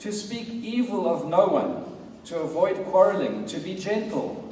to 0.00 0.10
speak 0.10 0.48
evil 0.48 1.06
of 1.06 1.28
no 1.28 1.46
one, 1.46 1.84
to 2.24 2.38
avoid 2.38 2.82
quarreling, 2.86 3.44
to 3.44 3.58
be 3.58 3.74
gentle, 3.74 4.42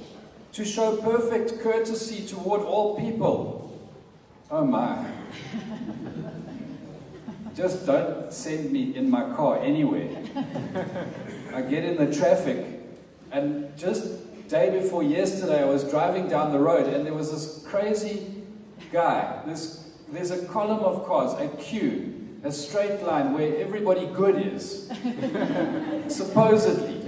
to 0.52 0.66
show 0.66 0.98
perfect 0.98 1.62
courtesy 1.62 2.26
toward 2.26 2.60
all 2.60 3.00
people. 3.00 3.80
Oh 4.50 4.66
my. 4.66 5.10
Just 7.54 7.86
don't 7.86 8.30
send 8.30 8.70
me 8.70 8.94
in 8.94 9.08
my 9.08 9.34
car 9.34 9.58
anywhere. 9.62 10.10
I 11.54 11.62
get 11.62 11.84
in 11.84 11.96
the 11.96 12.14
traffic, 12.14 12.66
and 13.30 13.74
just 13.78 14.10
day 14.52 14.68
before 14.68 15.02
yesterday, 15.02 15.62
I 15.62 15.64
was 15.64 15.82
driving 15.82 16.28
down 16.28 16.52
the 16.52 16.58
road 16.58 16.86
and 16.86 17.06
there 17.06 17.14
was 17.14 17.32
this 17.32 17.64
crazy 17.66 18.26
guy. 18.92 19.40
This, 19.46 19.90
there's 20.10 20.30
a 20.30 20.44
column 20.44 20.80
of 20.80 21.06
cars, 21.06 21.32
a 21.40 21.48
queue, 21.56 22.38
a 22.44 22.52
straight 22.52 23.02
line 23.02 23.32
where 23.32 23.56
everybody 23.56 24.04
good 24.08 24.36
is, 24.36 24.90
supposedly. 26.14 27.00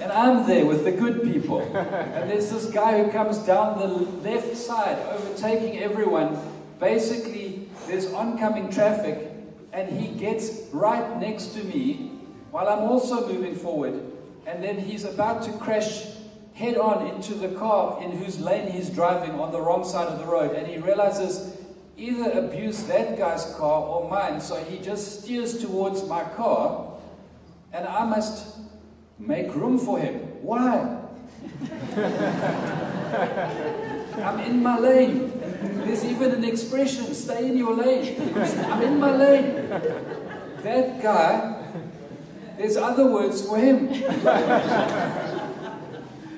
And 0.00 0.10
I'm 0.10 0.46
there 0.46 0.64
with 0.64 0.84
the 0.84 0.92
good 0.92 1.22
people. 1.22 1.60
And 1.60 2.30
there's 2.30 2.50
this 2.50 2.64
guy 2.70 3.02
who 3.02 3.10
comes 3.12 3.36
down 3.40 3.78
the 3.78 3.88
left 4.26 4.56
side, 4.56 4.96
overtaking 5.10 5.78
everyone. 5.78 6.38
Basically, 6.80 7.68
there's 7.86 8.10
oncoming 8.14 8.70
traffic, 8.70 9.30
and 9.74 10.00
he 10.00 10.18
gets 10.18 10.62
right 10.72 11.20
next 11.20 11.48
to 11.48 11.64
me 11.64 12.12
while 12.50 12.66
I'm 12.66 12.88
also 12.90 13.28
moving 13.30 13.56
forward. 13.56 14.00
And 14.46 14.64
then 14.64 14.78
he's 14.78 15.04
about 15.04 15.42
to 15.44 15.52
crash 15.52 16.06
head 16.54 16.76
on 16.76 17.06
into 17.06 17.34
the 17.34 17.48
car 17.48 18.02
in 18.02 18.12
whose 18.12 18.38
lane 18.40 18.70
he's 18.70 18.90
driving 18.90 19.38
on 19.40 19.52
the 19.52 19.60
wrong 19.60 19.84
side 19.84 20.08
of 20.08 20.18
the 20.18 20.26
road. 20.26 20.54
And 20.54 20.66
he 20.66 20.78
realizes 20.78 21.56
either 21.96 22.30
abuse 22.32 22.84
that 22.84 23.16
guy's 23.18 23.44
car 23.56 23.82
or 23.82 24.08
mine. 24.08 24.40
So 24.40 24.62
he 24.64 24.78
just 24.78 25.22
steers 25.22 25.58
towards 25.58 26.04
my 26.04 26.24
car. 26.24 26.92
And 27.72 27.86
I 27.86 28.04
must 28.04 28.58
make 29.18 29.54
room 29.54 29.78
for 29.78 29.98
him. 29.98 30.14
Why? 30.42 30.98
I'm 34.16 34.40
in 34.40 34.62
my 34.62 34.78
lane. 34.78 35.32
There's 35.84 36.04
even 36.04 36.32
an 36.32 36.44
expression 36.44 37.14
stay 37.14 37.48
in 37.48 37.56
your 37.56 37.74
lane. 37.74 38.20
I'm 38.36 38.82
in 38.82 39.00
my 39.00 39.16
lane. 39.16 39.68
That 40.62 41.02
guy, 41.02 41.64
there's 42.58 42.76
other 42.76 43.10
words 43.10 43.46
for 43.46 43.58
him. 43.58 43.88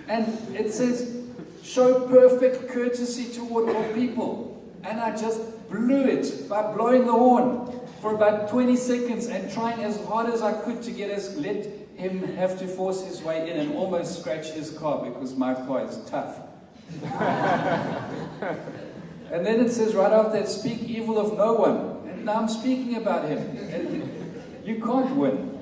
And 0.08 0.26
it 0.54 0.72
says, 0.72 1.24
show 1.62 2.06
perfect 2.06 2.68
courtesy 2.68 3.32
toward 3.32 3.74
all 3.74 3.92
people. 3.94 4.62
And 4.82 5.00
I 5.00 5.16
just 5.16 5.68
blew 5.68 6.04
it 6.04 6.48
by 6.48 6.72
blowing 6.72 7.06
the 7.06 7.12
horn 7.12 7.80
for 8.00 8.14
about 8.14 8.50
20 8.50 8.76
seconds 8.76 9.26
and 9.28 9.50
trying 9.50 9.82
as 9.82 10.04
hard 10.04 10.28
as 10.28 10.42
I 10.42 10.52
could 10.52 10.82
to 10.82 10.90
get 10.90 11.10
us, 11.10 11.34
let 11.36 11.66
him 11.96 12.22
have 12.36 12.58
to 12.58 12.66
force 12.66 13.02
his 13.06 13.22
way 13.22 13.50
in 13.50 13.58
and 13.58 13.74
almost 13.74 14.20
scratch 14.20 14.50
his 14.50 14.70
car 14.76 15.08
because 15.08 15.34
my 15.34 15.54
car 15.54 15.84
is 15.84 15.98
tough. 16.06 16.40
and 19.32 19.46
then 19.46 19.60
it 19.60 19.70
says 19.70 19.94
right 19.94 20.12
after 20.12 20.32
that, 20.32 20.48
speak 20.48 20.82
evil 20.82 21.18
of 21.18 21.38
no 21.38 21.54
one. 21.54 22.08
And 22.10 22.26
now 22.26 22.34
I'm 22.34 22.48
speaking 22.48 22.96
about 22.96 23.26
him. 23.26 23.38
And 23.38 24.66
you 24.66 24.82
can't 24.82 25.16
win. 25.16 25.53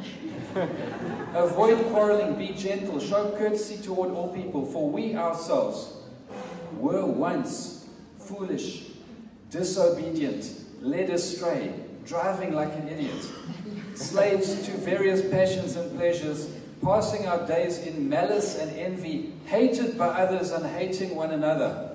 Avoid 1.35 1.79
quarreling, 1.87 2.35
be 2.37 2.53
gentle, 2.53 3.01
show 3.01 3.31
courtesy 3.39 3.83
toward 3.83 4.11
all 4.11 4.29
people, 4.35 4.67
for 4.67 4.91
we 4.91 5.17
ourselves 5.17 5.95
were 6.77 7.07
once 7.07 7.87
foolish, 8.19 8.89
disobedient, 9.51 10.53
led 10.83 11.09
astray, 11.09 11.73
driving 12.05 12.53
like 12.53 12.75
an 12.75 12.89
idiot, 12.89 13.27
slaves 13.95 14.67
to 14.67 14.73
various 14.73 15.23
passions 15.31 15.77
and 15.77 15.97
pleasures, 15.97 16.51
passing 16.85 17.27
our 17.27 17.47
days 17.47 17.79
in 17.79 18.09
malice 18.09 18.59
and 18.59 18.71
envy, 18.79 19.33
hated 19.47 19.97
by 19.97 20.09
others 20.09 20.51
and 20.51 20.67
hating 20.67 21.15
one 21.15 21.31
another. 21.31 21.91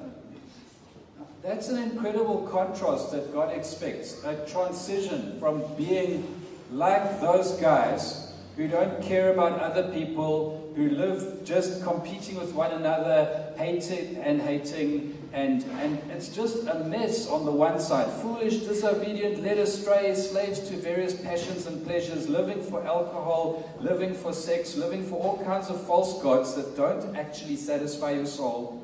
That's 1.43 1.69
an 1.69 1.77
incredible 1.77 2.47
contrast 2.51 3.11
that 3.11 3.31
God 3.31 3.55
expects 3.55 4.23
a 4.23 4.35
transition 4.47 5.39
from 5.39 5.63
being 5.75 6.43
like 6.71 7.21
those 7.21 7.51
guys 7.53 8.26
who 8.57 8.67
don't 8.67 9.03
care 9.03 9.31
about 9.31 9.59
other 9.59 9.91
people, 9.93 10.73
who 10.75 10.89
live 10.89 11.45
just 11.45 11.83
competing 11.83 12.35
with 12.39 12.53
one 12.53 12.71
another, 12.71 13.53
hating 13.55 14.17
and 14.17 14.41
hating, 14.41 15.15
and, 15.31 15.63
and 15.79 16.01
it's 16.09 16.29
just 16.29 16.65
a 16.65 16.73
mess 16.85 17.27
on 17.29 17.45
the 17.45 17.51
one 17.51 17.79
side. 17.79 18.11
Foolish, 18.19 18.57
disobedient, 18.61 19.43
led 19.43 19.59
astray, 19.59 20.15
slaves 20.15 20.59
to 20.69 20.75
various 20.75 21.13
passions 21.13 21.67
and 21.67 21.85
pleasures, 21.85 22.27
living 22.27 22.63
for 22.63 22.83
alcohol, 22.83 23.77
living 23.79 24.15
for 24.15 24.33
sex, 24.33 24.75
living 24.75 25.05
for 25.05 25.21
all 25.21 25.45
kinds 25.45 25.69
of 25.69 25.79
false 25.85 26.19
gods 26.23 26.55
that 26.55 26.75
don't 26.75 27.15
actually 27.15 27.57
satisfy 27.57 28.09
your 28.09 28.25
soul, 28.25 28.83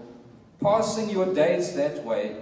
passing 0.62 1.10
your 1.10 1.34
days 1.34 1.76
that 1.76 2.04
way. 2.06 2.36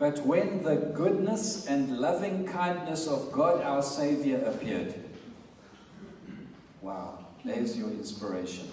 But 0.00 0.26
when 0.26 0.64
the 0.64 0.76
goodness 0.76 1.66
and 1.66 2.00
loving 2.00 2.44
kindness 2.46 3.06
of 3.06 3.30
God 3.30 3.62
our 3.62 3.82
Savior 3.82 4.38
appeared, 4.44 4.94
Wow, 6.88 7.18
there's 7.44 7.76
your 7.76 7.90
inspiration. 7.90 8.66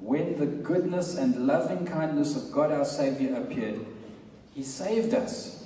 When 0.00 0.36
the 0.36 0.46
goodness 0.46 1.16
and 1.16 1.46
loving 1.46 1.86
kindness 1.86 2.34
of 2.34 2.50
God 2.50 2.72
our 2.72 2.84
Savior 2.84 3.36
appeared, 3.36 3.86
He 4.52 4.64
saved 4.64 5.14
us. 5.14 5.64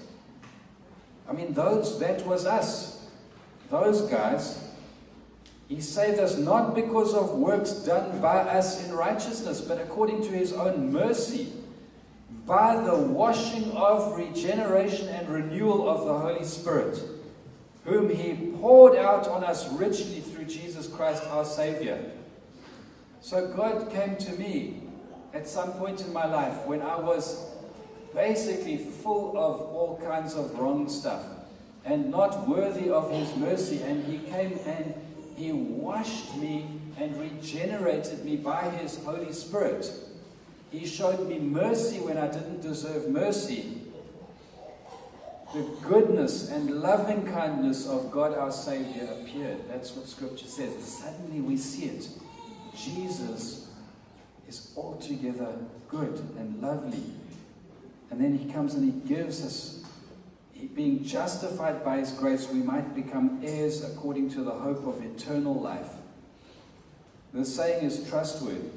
I 1.26 1.32
mean, 1.32 1.54
those 1.54 1.98
that 2.00 2.26
was 2.26 2.44
us. 2.44 3.08
Those 3.70 4.02
guys. 4.02 4.62
He 5.66 5.80
saved 5.80 6.18
us 6.18 6.36
not 6.36 6.74
because 6.74 7.14
of 7.14 7.30
works 7.30 7.70
done 7.70 8.20
by 8.20 8.40
us 8.40 8.84
in 8.84 8.92
righteousness, 8.92 9.62
but 9.62 9.80
according 9.80 10.20
to 10.24 10.28
His 10.32 10.52
own 10.52 10.92
mercy, 10.92 11.50
by 12.44 12.76
the 12.76 12.94
washing 12.94 13.72
of 13.72 14.18
regeneration 14.18 15.08
and 15.08 15.30
renewal 15.30 15.88
of 15.88 16.04
the 16.04 16.18
Holy 16.18 16.44
Spirit 16.44 17.02
whom 17.84 18.08
he 18.08 18.52
poured 18.58 18.96
out 18.96 19.28
on 19.28 19.44
us 19.44 19.70
richly 19.72 20.20
Christ 20.96 21.24
our 21.24 21.44
Savior. 21.44 22.12
So 23.20 23.48
God 23.48 23.90
came 23.90 24.16
to 24.16 24.32
me 24.32 24.82
at 25.32 25.48
some 25.48 25.72
point 25.72 26.00
in 26.02 26.12
my 26.12 26.26
life 26.26 26.66
when 26.66 26.82
I 26.82 26.98
was 26.98 27.50
basically 28.14 28.76
full 28.76 29.36
of 29.36 29.60
all 29.60 30.00
kinds 30.04 30.34
of 30.34 30.58
wrong 30.58 30.88
stuff 30.88 31.24
and 31.84 32.10
not 32.10 32.48
worthy 32.48 32.90
of 32.90 33.10
his 33.10 33.34
mercy. 33.36 33.82
And 33.82 34.04
he 34.04 34.18
came 34.30 34.58
and 34.66 34.94
he 35.36 35.52
washed 35.52 36.36
me 36.36 36.66
and 36.98 37.18
regenerated 37.18 38.24
me 38.24 38.36
by 38.36 38.70
his 38.70 39.02
Holy 39.04 39.32
Spirit. 39.32 39.90
He 40.70 40.86
showed 40.86 41.28
me 41.28 41.38
mercy 41.38 41.98
when 41.98 42.16
I 42.16 42.28
didn't 42.28 42.60
deserve 42.60 43.08
mercy 43.08 43.73
the 45.54 45.62
goodness 45.82 46.50
and 46.50 46.82
loving 46.82 47.24
kindness 47.26 47.86
of 47.86 48.10
God 48.10 48.36
our 48.36 48.50
Savior 48.50 49.08
appeared. 49.12 49.68
That's 49.68 49.94
what 49.94 50.08
Scripture 50.08 50.48
says. 50.48 50.84
Suddenly 50.84 51.40
we 51.40 51.56
see 51.56 51.84
it. 51.84 52.08
Jesus 52.76 53.68
is 54.48 54.72
altogether 54.76 55.56
good 55.88 56.18
and 56.36 56.60
lovely. 56.60 57.04
And 58.10 58.20
then 58.20 58.36
he 58.36 58.52
comes 58.52 58.74
and 58.74 58.84
he 58.84 59.08
gives 59.08 59.44
us, 59.44 59.84
being 60.74 61.04
justified 61.04 61.84
by 61.84 61.98
his 61.98 62.10
grace, 62.10 62.48
we 62.48 62.58
might 62.58 62.94
become 62.94 63.40
heirs 63.44 63.84
according 63.84 64.30
to 64.30 64.42
the 64.42 64.50
hope 64.50 64.84
of 64.86 65.04
eternal 65.04 65.54
life. 65.54 65.90
The 67.32 67.44
saying 67.44 67.84
is 67.84 68.08
trustworthy. 68.08 68.70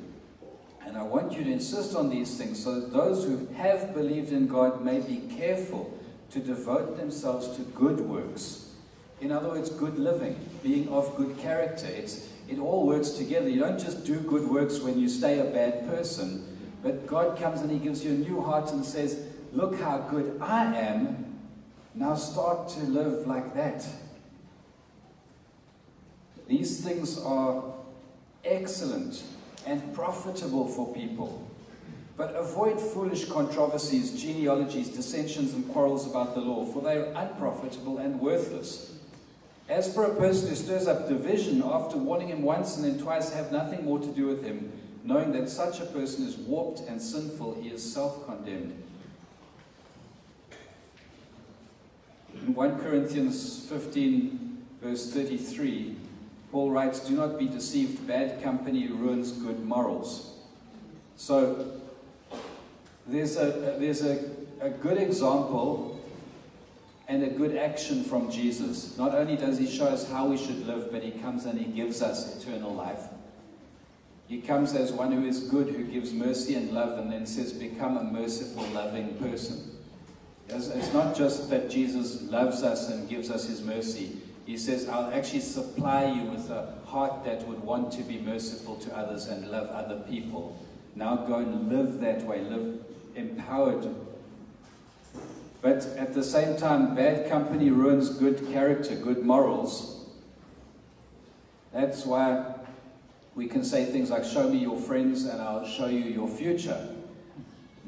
And 0.86 0.96
I 0.96 1.04
want 1.04 1.34
you 1.34 1.44
to 1.44 1.52
insist 1.52 1.96
on 1.96 2.10
these 2.10 2.38
things 2.38 2.64
so 2.64 2.80
that 2.80 2.94
those 2.94 3.24
who 3.24 3.48
have 3.56 3.96
believed 3.96 4.32
in 4.32 4.48
God 4.48 4.84
may 4.86 5.00
be 5.00 5.18
careful 5.36 5.97
to 6.32 6.40
devote 6.40 6.98
themselves 6.98 7.56
to 7.56 7.62
good 7.64 8.00
works. 8.00 8.72
In 9.22 9.32
other 9.32 9.50
words, 9.50 9.70
good 9.70 9.98
living, 9.98 10.38
being 10.62 10.90
of 10.90 11.16
good 11.16 11.38
character. 11.40 11.88
It's, 11.88 12.30
it 12.48 12.60
all 12.60 12.86
works 12.86 13.12
together. 13.12 13.50
You 13.50 13.60
don't 13.60 13.80
just 13.80 14.06
do 14.06 14.20
good 14.20 14.48
works 14.48 14.80
when 14.80 15.00
you 15.00 15.10
stay 15.10 15.40
a 15.40 15.46
bad 15.46 15.88
person, 15.88 16.58
but 16.84 17.08
God 17.08 17.38
comes 17.38 17.62
and 17.62 17.72
He 17.72 17.80
gives 17.80 18.04
you 18.06 18.12
a 18.12 18.16
new 18.16 18.42
heart 18.42 18.72
and 18.72 18.86
says, 18.86 19.26
Look 19.54 19.80
how 19.80 20.00
good 20.00 20.38
I 20.42 20.66
am. 20.76 21.40
Now 21.96 22.16
start 22.16 22.70
to 22.70 22.82
live 22.82 23.26
like 23.26 23.56
that. 23.56 23.86
These 26.48 26.82
things 26.82 27.20
are 27.20 27.64
excellent 28.46 29.24
and 29.66 29.94
profitable 29.94 30.68
for 30.68 30.94
people. 30.94 31.47
But 32.18 32.36
avoid 32.36 32.82
foolish 32.82 33.26
controversies, 33.26 34.20
genealogies, 34.20 34.90
dissensions, 34.90 35.54
and 35.54 35.72
quarrels 35.72 36.10
about 36.10 36.34
the 36.34 36.42
law, 36.42 36.66
for 36.66 36.82
they 36.82 36.98
are 36.98 37.14
unprofitable 37.16 38.00
and 38.00 38.20
worthless. 38.20 38.96
As 39.70 39.94
for 39.94 40.06
a 40.06 40.16
person 40.16 40.50
who 40.50 40.56
stirs 40.56 40.88
up 40.88 41.08
division 41.08 41.62
after 41.64 41.96
warning 41.98 42.30
him 42.30 42.42
once 42.42 42.76
and 42.76 42.86
then 42.86 43.00
twice, 43.00 43.32
have 43.34 43.52
nothing 43.52 43.86
more 43.86 44.00
to 44.00 44.08
do 44.08 44.26
with 44.26 44.44
him, 44.44 44.72
knowing 45.04 45.32
that 45.34 45.48
such 45.48 45.80
a 45.80 45.86
person 45.86 46.26
is 46.26 46.36
warped 46.38 46.80
and 46.90 47.00
sinful, 47.00 47.62
he 47.62 47.70
is 47.70 47.84
self 47.94 48.26
condemned. 48.26 48.84
In 52.34 52.54
1 52.54 52.80
Corinthians 52.80 53.68
15, 53.70 54.64
verse 54.82 55.12
33, 55.12 55.98
Paul 56.52 56.72
writes, 56.72 57.02
Do 57.02 57.16
not 57.16 57.38
be 57.38 57.48
deceived, 57.48 58.08
bad 58.08 58.42
company 58.42 58.88
ruins 58.88 59.34
good 59.34 59.64
morals. 59.64 60.34
So, 61.18 61.77
there's 63.08 63.38
a, 63.38 63.76
there's 63.80 64.04
a, 64.04 64.20
a 64.62 64.70
good 64.70 64.98
example 64.98 66.00
and 67.08 67.24
a 67.24 67.30
good 67.30 67.56
action 67.56 68.04
from 68.04 68.30
Jesus. 68.30 68.98
Not 68.98 69.16
only 69.16 69.38
does 69.38 69.58
he 69.58 69.68
show 69.68 69.86
us 69.86 70.10
how 70.10 70.28
we 70.28 70.38
should 70.38 70.68
live, 70.68 70.92
but 70.92 71.04
he 71.04 71.12
comes 71.12 71.46
and 71.46 71.58
he 71.58 71.66
gives 71.66 72.02
us 72.02 72.38
eternal 72.38 72.74
life. 72.74 73.04
He 74.28 74.42
comes 74.42 74.74
as 74.74 74.92
one 74.92 75.14
who 75.14 75.26
is 75.26 75.40
good, 75.40 75.70
who 75.70 75.86
gives 75.86 76.12
mercy 76.12 76.56
and 76.56 76.72
love, 76.72 77.00
and 77.00 77.10
then 77.10 77.26
says, 77.26 77.54
Become 77.54 77.96
a 77.96 78.04
merciful, 78.04 78.64
loving 78.74 79.16
person. 79.16 79.72
It's 80.50 80.94
not 80.94 81.16
just 81.16 81.50
that 81.50 81.70
Jesus 81.70 82.22
loves 82.24 82.64
us 82.64 82.90
and 82.90 83.08
gives 83.08 83.30
us 83.30 83.48
his 83.48 83.62
mercy. 83.62 84.18
He 84.46 84.58
says, 84.58 84.88
I'll 84.88 85.14
actually 85.14 85.42
supply 85.42 86.06
you 86.06 86.24
with 86.24 86.50
a 86.50 86.76
heart 86.86 87.24
that 87.26 87.46
would 87.48 87.62
want 87.64 87.92
to 87.94 88.04
be 88.04 88.20
merciful 88.20 88.76
to 88.78 88.98
others 88.98 89.28
and 89.28 89.50
love 89.50 89.68
other 89.70 90.00
people. 90.10 90.58
Now 90.96 91.18
go 91.18 91.36
and 91.36 91.70
live 91.70 92.00
that 92.00 92.24
way, 92.24 92.42
live 92.42 92.80
empowered. 93.18 93.94
But 95.62 95.86
at 95.98 96.14
the 96.14 96.24
same 96.24 96.56
time, 96.56 96.96
bad 96.96 97.30
company 97.30 97.72
ruins 97.72 98.10
good 98.10 98.48
character, 98.52 98.96
good 98.96 99.26
morals. 99.26 100.06
That's 101.74 102.06
why 102.06 102.56
we 103.36 103.48
can 103.48 103.64
say 103.64 103.86
things 103.86 104.10
like, 104.10 104.24
Show 104.24 104.50
me 104.50 104.60
your 104.60 104.80
friends 104.80 105.26
and 105.26 105.42
I'll 105.42 105.68
show 105.68 105.88
you 105.88 106.06
your 106.06 106.28
future. 106.28 106.96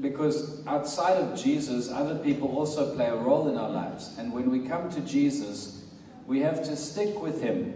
Because 0.01 0.65
outside 0.65 1.17
of 1.17 1.37
Jesus, 1.37 1.89
other 1.89 2.15
people 2.15 2.57
also 2.57 2.95
play 2.95 3.07
a 3.07 3.15
role 3.15 3.49
in 3.49 3.57
our 3.57 3.69
lives. 3.69 4.15
And 4.17 4.31
when 4.31 4.49
we 4.49 4.67
come 4.67 4.89
to 4.91 5.01
Jesus, 5.01 5.83
we 6.25 6.39
have 6.39 6.63
to 6.63 6.75
stick 6.75 7.21
with 7.21 7.41
him, 7.41 7.73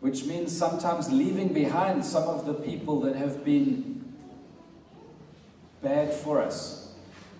which 0.00 0.24
means 0.24 0.56
sometimes 0.56 1.10
leaving 1.10 1.52
behind 1.52 2.04
some 2.04 2.24
of 2.24 2.44
the 2.44 2.54
people 2.54 3.00
that 3.02 3.16
have 3.16 3.44
been 3.44 3.95
bad 5.86 6.12
for 6.12 6.42
us. 6.42 6.88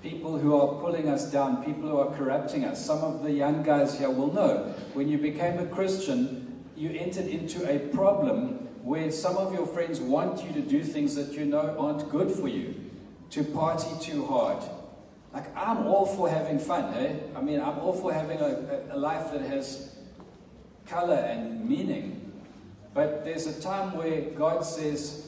People 0.04 0.38
who 0.38 0.54
are 0.54 0.80
pulling 0.80 1.08
us 1.08 1.32
down, 1.32 1.64
people 1.64 1.88
who 1.88 1.98
are 1.98 2.14
corrupting 2.14 2.64
us. 2.64 2.84
Some 2.84 3.02
of 3.02 3.24
the 3.24 3.32
young 3.32 3.64
guys 3.64 3.98
here 3.98 4.08
will 4.08 4.32
know 4.32 4.72
when 4.94 5.08
you 5.08 5.18
became 5.18 5.58
a 5.58 5.66
Christian, 5.66 6.64
you 6.76 6.90
entered 6.90 7.26
into 7.26 7.68
a 7.68 7.80
problem 7.88 8.68
where 8.84 9.10
some 9.10 9.36
of 9.36 9.52
your 9.52 9.66
friends 9.66 9.98
want 9.98 10.44
you 10.44 10.52
to 10.52 10.60
do 10.60 10.84
things 10.84 11.16
that 11.16 11.32
you 11.32 11.44
know 11.44 11.74
aren't 11.76 12.08
good 12.08 12.30
for 12.30 12.46
you 12.46 12.72
to 13.30 13.42
party 13.42 13.90
too 14.00 14.24
hard. 14.26 14.62
Like, 15.34 15.54
I'm 15.56 15.88
all 15.88 16.06
for 16.06 16.30
having 16.30 16.60
fun, 16.60 16.94
eh? 16.94 17.16
I 17.34 17.40
mean, 17.40 17.60
I'm 17.60 17.80
all 17.80 17.92
for 17.92 18.12
having 18.12 18.38
a, 18.38 18.84
a, 18.92 18.96
life 18.96 19.32
that 19.32 19.40
has 19.42 19.96
color 20.86 21.16
and 21.16 21.68
meaning. 21.68 22.32
But 22.94 23.24
there's 23.24 23.48
a 23.48 23.60
time 23.60 23.96
where 23.96 24.20
God 24.30 24.64
says, 24.64 25.25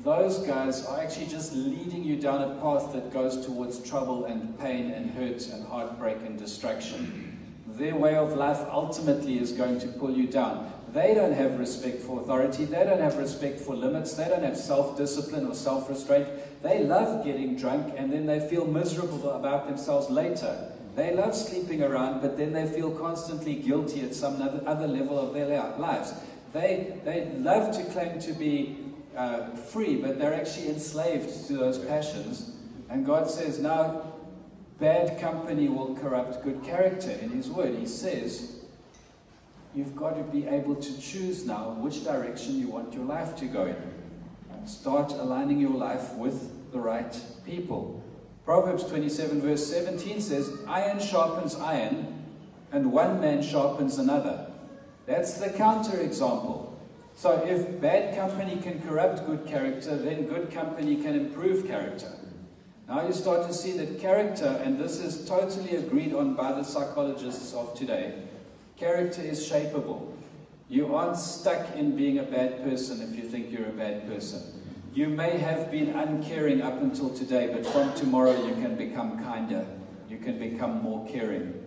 those 0.00 0.38
guys 0.38 0.86
are 0.86 1.00
actually 1.00 1.26
just 1.26 1.52
leading 1.54 2.04
you 2.04 2.16
down 2.16 2.42
a 2.42 2.60
path 2.60 2.92
that 2.92 3.12
goes 3.12 3.44
towards 3.44 3.80
trouble 3.88 4.26
and 4.26 4.58
pain 4.60 4.90
and 4.90 5.10
hurt 5.10 5.46
and 5.48 5.66
heartbreak 5.66 6.18
and 6.24 6.38
destruction. 6.38 7.36
Their 7.66 7.96
way 7.96 8.14
of 8.16 8.32
life 8.34 8.64
ultimately 8.70 9.38
is 9.38 9.52
going 9.52 9.80
to 9.80 9.88
pull 9.88 10.12
you 10.12 10.26
down. 10.26 10.72
They 10.92 11.14
don't 11.14 11.32
have 11.32 11.58
respect 11.58 12.00
for 12.00 12.20
authority. 12.20 12.64
They 12.64 12.84
don't 12.84 13.00
have 13.00 13.18
respect 13.18 13.60
for 13.60 13.74
limits. 13.74 14.14
They 14.14 14.28
don't 14.28 14.42
have 14.42 14.56
self 14.56 14.96
discipline 14.96 15.46
or 15.46 15.54
self 15.54 15.88
restraint. 15.88 16.28
They 16.62 16.82
love 16.84 17.24
getting 17.24 17.56
drunk 17.56 17.94
and 17.96 18.12
then 18.12 18.26
they 18.26 18.40
feel 18.48 18.66
miserable 18.66 19.30
about 19.30 19.68
themselves 19.68 20.08
later. 20.08 20.72
They 20.94 21.14
love 21.14 21.36
sleeping 21.36 21.82
around, 21.82 22.22
but 22.22 22.36
then 22.36 22.52
they 22.52 22.66
feel 22.66 22.90
constantly 22.90 23.54
guilty 23.54 24.00
at 24.02 24.14
some 24.14 24.40
other 24.66 24.88
level 24.88 25.18
of 25.18 25.34
their 25.34 25.46
lives. 25.78 26.14
They, 26.52 26.98
they 27.04 27.30
love 27.36 27.76
to 27.76 27.84
claim 27.92 28.18
to 28.20 28.32
be 28.32 28.87
uh, 29.18 29.50
free, 29.50 29.96
but 29.96 30.18
they're 30.18 30.32
actually 30.32 30.68
enslaved 30.68 31.48
to 31.48 31.54
those 31.54 31.76
passions. 31.76 32.52
And 32.88 33.04
God 33.04 33.28
says, 33.28 33.58
now, 33.58 34.12
bad 34.78 35.20
company 35.20 35.68
will 35.68 35.96
corrupt 35.96 36.44
good 36.44 36.62
character. 36.62 37.10
In 37.10 37.30
His 37.30 37.50
Word, 37.50 37.74
He 37.74 37.86
says, 37.86 38.60
you've 39.74 39.96
got 39.96 40.16
to 40.16 40.22
be 40.22 40.46
able 40.46 40.76
to 40.76 41.00
choose 41.00 41.44
now 41.44 41.70
which 41.70 42.04
direction 42.04 42.60
you 42.60 42.68
want 42.68 42.94
your 42.94 43.04
life 43.04 43.34
to 43.36 43.46
go 43.46 43.66
in. 43.66 43.76
Start 44.66 45.12
aligning 45.12 45.58
your 45.58 45.74
life 45.74 46.14
with 46.14 46.72
the 46.72 46.78
right 46.78 47.20
people. 47.44 48.02
Proverbs 48.44 48.84
27, 48.84 49.40
verse 49.40 49.66
17 49.66 50.20
says, 50.20 50.52
Iron 50.68 51.00
sharpens 51.00 51.56
iron, 51.56 52.24
and 52.70 52.92
one 52.92 53.20
man 53.20 53.42
sharpens 53.42 53.98
another. 53.98 54.46
That's 55.06 55.34
the 55.38 55.50
counter 55.50 55.98
example. 55.98 56.67
So, 57.18 57.44
if 57.44 57.80
bad 57.80 58.14
company 58.14 58.60
can 58.62 58.80
corrupt 58.80 59.26
good 59.26 59.44
character, 59.44 59.96
then 59.96 60.28
good 60.28 60.52
company 60.52 60.94
can 61.02 61.16
improve 61.16 61.66
character. 61.66 62.12
Now 62.86 63.04
you 63.04 63.12
start 63.12 63.44
to 63.48 63.52
see 63.52 63.72
that 63.72 63.98
character, 63.98 64.60
and 64.62 64.78
this 64.78 65.00
is 65.00 65.26
totally 65.26 65.74
agreed 65.74 66.14
on 66.14 66.36
by 66.36 66.52
the 66.52 66.62
psychologists 66.62 67.52
of 67.54 67.74
today, 67.74 68.22
character 68.76 69.20
is 69.20 69.50
shapeable. 69.50 70.12
You 70.68 70.94
aren't 70.94 71.16
stuck 71.16 71.74
in 71.74 71.96
being 71.96 72.20
a 72.20 72.22
bad 72.22 72.62
person 72.62 73.02
if 73.02 73.16
you 73.16 73.28
think 73.28 73.50
you're 73.50 73.66
a 73.66 73.72
bad 73.72 74.06
person. 74.06 74.40
You 74.94 75.08
may 75.08 75.38
have 75.38 75.72
been 75.72 75.88
uncaring 75.88 76.62
up 76.62 76.80
until 76.80 77.10
today, 77.12 77.48
but 77.52 77.66
from 77.66 77.92
tomorrow 77.94 78.46
you 78.46 78.54
can 78.62 78.76
become 78.76 79.24
kinder. 79.24 79.66
You 80.08 80.18
can 80.18 80.38
become 80.38 80.82
more 80.82 81.04
caring. 81.08 81.57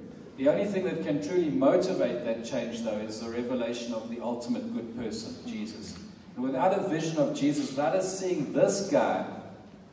The 0.42 0.50
only 0.50 0.66
thing 0.66 0.86
that 0.86 1.06
can 1.06 1.22
truly 1.22 1.52
motivate 1.52 2.26
that 2.26 2.44
change, 2.44 2.82
though, 2.82 2.98
is 2.98 3.20
the 3.20 3.30
revelation 3.30 3.94
of 3.94 4.10
the 4.10 4.22
ultimate 4.22 4.74
good 4.74 4.98
person, 4.98 5.36
Jesus. 5.46 5.96
And 6.36 6.44
without 6.44 6.74
a 6.74 6.90
vision 6.90 7.20
of 7.20 7.36
Jesus, 7.36 7.70
without 7.70 7.96
us 7.96 8.20
seeing 8.20 8.52
this 8.52 8.90
guy 8.90 9.24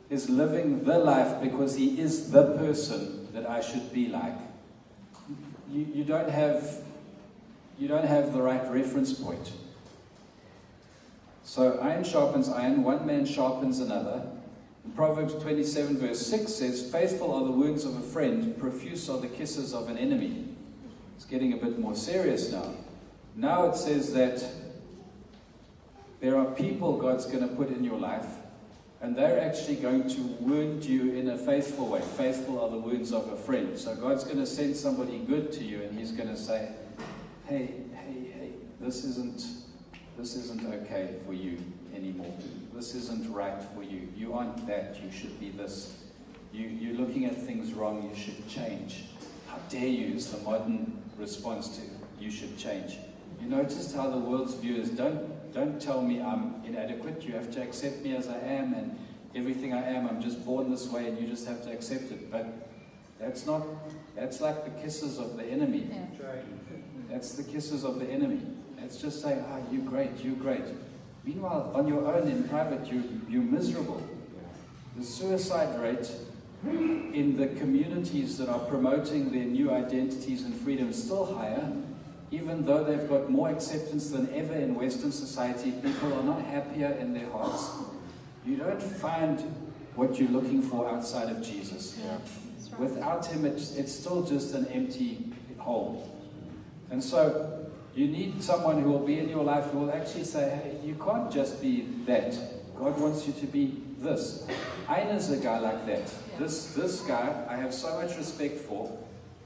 is 0.09 0.31
living 0.31 0.85
the 0.85 0.99
life 1.01 1.43
because 1.43 1.77
he 1.77 2.01
is 2.01 2.31
the 2.31 2.57
person 2.57 3.31
that 3.35 3.47
I 3.47 3.61
should 3.61 3.93
be 3.93 4.09
like, 4.09 4.39
you, 5.71 5.87
you 5.93 6.05
don't 6.05 6.31
have 6.31 6.79
you 7.79 7.87
don't 7.87 8.07
have 8.07 8.33
the 8.33 8.41
right 8.41 8.67
reference 8.73 9.13
point. 9.13 9.53
So 11.45 11.79
iron 11.83 12.05
sharpens 12.05 12.49
iron, 12.49 12.85
one 12.85 13.05
man 13.07 13.27
sharpens 13.27 13.81
another. 13.81 14.23
Proverbs 14.95 15.35
27, 15.35 15.99
verse 15.99 16.27
6 16.27 16.53
says, 16.53 16.91
Faithful 16.91 17.33
are 17.33 17.45
the 17.45 17.53
words 17.53 17.85
of 17.85 17.97
a 17.97 18.01
friend, 18.01 18.59
profuse 18.59 19.09
are 19.09 19.19
the 19.19 19.29
kisses 19.29 19.75
of 19.75 19.89
an 19.89 19.99
enemy. 19.99 20.45
It's 21.17 21.25
getting 21.25 21.53
a 21.53 21.57
bit 21.57 21.79
more 21.79 21.95
serious 21.95 22.51
now. 22.51 22.75
Now 23.37 23.67
it 23.67 23.77
says 23.77 24.13
that 24.15 24.45
there 26.21 26.37
are 26.37 26.47
people 26.47 26.99
God's 26.99 27.27
going 27.27 27.49
to 27.49 27.55
put 27.55 27.69
in 27.69 27.85
your 27.85 27.99
life, 27.99 28.27
and 29.01 29.15
they're 29.15 29.41
actually 29.41 29.77
going 29.77 30.09
to 30.09 30.21
wound 30.41 30.85
you 30.85 31.15
in 31.15 31.29
a 31.31 31.39
faithful 31.39 31.87
way. 31.87 32.01
Faithful 32.01 32.61
are 32.61 32.69
the 32.69 32.79
wounds 32.79 33.13
of 33.13 33.29
a 33.29 33.37
friend. 33.37 33.79
So 33.79 33.95
God's 33.95 34.25
going 34.25 34.39
to 34.39 34.47
send 34.47 34.77
somebody 34.77 35.19
good 35.19 35.53
to 35.53 35.65
you, 35.65 35.83
and 35.83 35.97
He's 35.97 36.11
going 36.11 36.29
to 36.29 36.37
say, 36.37 36.73
hey, 37.47 37.75
hey, 37.95 38.31
hey, 38.35 38.51
this 38.81 39.05
isn't, 39.05 39.47
this 40.17 40.35
isn't 40.35 40.67
okay 40.67 41.15
for 41.25 41.33
you 41.33 41.59
anymore. 41.95 42.35
This 42.79 42.95
isn't 42.95 43.29
right 43.33 43.61
for 43.75 43.83
you. 43.83 44.07
You 44.17 44.35
aren't 44.35 44.65
that. 44.69 45.03
You 45.03 45.11
should 45.11 45.41
be 45.41 45.51
this. 45.51 45.97
You, 46.53 46.69
you're 46.69 46.95
looking 46.95 47.25
at 47.25 47.35
things 47.35 47.73
wrong. 47.73 48.09
You 48.09 48.15
should 48.15 48.49
change. 48.49 49.07
How 49.49 49.59
dare 49.69 49.89
you 49.89 50.15
is 50.15 50.31
the 50.31 50.39
modern 50.45 51.03
response 51.19 51.77
to 51.77 51.83
you 52.23 52.31
should 52.31 52.57
change. 52.57 52.99
You 53.43 53.49
noticed 53.49 53.97
how 53.97 54.09
the 54.11 54.19
world's 54.19 54.55
view 54.55 54.77
is 54.77 54.91
don't, 54.91 55.53
don't 55.53 55.83
tell 55.83 56.01
me 56.03 56.23
I'm 56.23 56.63
inadequate. 56.65 57.25
You 57.25 57.33
have 57.33 57.51
to 57.55 57.63
accept 57.63 58.05
me 58.05 58.15
as 58.15 58.29
I 58.29 58.39
am 58.39 58.73
and 58.75 58.97
everything 59.35 59.75
I 59.75 59.83
am. 59.83 60.07
I'm 60.07 60.23
just 60.23 60.47
born 60.47 60.71
this 60.71 60.87
way 60.87 61.09
and 61.09 61.21
you 61.21 61.27
just 61.27 61.49
have 61.49 61.65
to 61.65 61.73
accept 61.73 62.13
it. 62.13 62.31
But 62.31 62.47
that's 63.19 63.45
not, 63.45 63.67
that's 64.15 64.41
like 64.41 64.65
the 64.65 64.81
kisses 64.81 65.19
of 65.19 65.37
the 65.37 65.43
enemy. 65.43 65.91
Yeah. 65.91 66.31
That's 67.11 67.33
the 67.33 67.43
kisses 67.43 67.83
of 67.85 67.99
the 67.99 68.07
enemy. 68.07 68.41
It's 68.85 69.03
just 69.03 69.21
saying, 69.21 69.45
ah, 69.51 69.59
you're 69.73 69.83
great, 69.83 70.13
you're 70.23 70.37
great. 70.37 70.63
Meanwhile, 71.29 71.73
on 71.75 71.87
your 71.87 72.11
own 72.11 72.27
in 72.27 72.49
private, 72.49 72.91
you, 72.91 73.05
you're 73.29 73.43
miserable. 73.43 74.03
The 74.97 75.05
suicide 75.05 75.79
rate 75.79 76.11
in 76.65 77.37
the 77.37 77.49
communities 77.49 78.39
that 78.39 78.49
are 78.49 78.61
promoting 78.61 79.31
their 79.31 79.45
new 79.45 79.71
identities 79.71 80.45
and 80.45 80.55
freedom 80.55 80.89
is 80.89 81.05
still 81.05 81.27
higher, 81.37 81.71
even 82.31 82.65
though 82.65 82.83
they've 82.83 83.07
got 83.11 83.29
more 83.29 83.51
acceptance 83.51 84.09
than 84.09 84.33
ever 84.33 84.55
in 84.55 84.75
Western 84.75 85.13
society. 85.13 85.73
People 85.73 86.15
are 86.15 86.23
not 86.23 86.41
happier 86.47 86.93
in 86.93 87.13
their 87.13 87.29
hearts. 87.29 87.73
You 88.47 88.57
don't 88.57 88.83
find 88.83 89.39
what 89.97 90.19
you're 90.19 90.31
looking 90.31 90.63
for 90.63 90.89
outside 90.89 91.29
of 91.29 91.43
Jesus. 91.43 91.99
Yeah. 92.03 92.17
Without 92.79 93.27
Him, 93.27 93.45
it's, 93.45 93.77
it's 93.77 93.93
still 93.93 94.23
just 94.23 94.55
an 94.55 94.67
empty 94.69 95.31
hole. 95.59 96.11
And 96.91 97.05
so 97.05 97.58
you 97.95 98.07
need 98.07 98.43
someone 98.43 98.83
who 98.83 98.91
will 98.91 99.07
be 99.07 99.19
in 99.19 99.29
your 99.29 99.45
life 99.45 99.65
who 99.71 99.81
will 99.81 99.93
actually 99.93 100.25
say, 100.25 100.49
hey, 100.51 100.87
you 100.87 100.95
can't 100.95 101.31
just 101.33 101.61
be 101.61 101.89
that. 102.07 102.39
God 102.77 102.99
wants 103.01 103.27
you 103.27 103.33
to 103.35 103.47
be 103.47 103.83
this. 103.99 104.47
Ayn 104.87 105.15
is 105.15 105.31
a 105.31 105.37
guy 105.37 105.59
like 105.59 105.85
that. 105.87 106.13
This, 106.39 106.75
this 106.75 107.01
guy 107.01 107.45
I 107.49 107.57
have 107.57 107.75
so 107.75 108.01
much 108.01 108.17
respect 108.17 108.59
for 108.59 108.97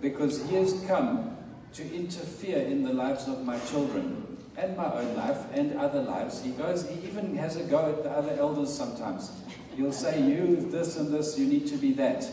because 0.01 0.47
he 0.49 0.57
has 0.57 0.85
come 0.87 1.37
to 1.75 1.95
interfere 1.95 2.59
in 2.59 2.83
the 2.83 2.93
lives 2.93 3.29
of 3.29 3.45
my 3.45 3.59
children 3.61 4.37
and 4.57 4.77
my 4.77 4.93
own 4.93 5.17
life 5.17 5.39
and 5.55 5.79
other 5.79 6.03
lives. 6.03 6.43
He 6.43 6.51
goes, 6.51 6.87
he 6.89 7.07
even 7.07 7.35
has 7.37 7.57
a 7.57 7.63
go 7.65 7.89
at 7.91 8.03
the 8.03 8.11
other 8.11 8.33
elders 8.39 8.73
sometimes. 8.73 9.33
He'll 9.77 9.93
say, 9.93 10.21
You, 10.21 10.69
this 10.71 10.99
and 10.99 11.13
this, 11.13 11.39
you 11.39 11.47
need 11.47 11.67
to 11.69 11.77
be 11.77 11.93
that. 11.95 12.29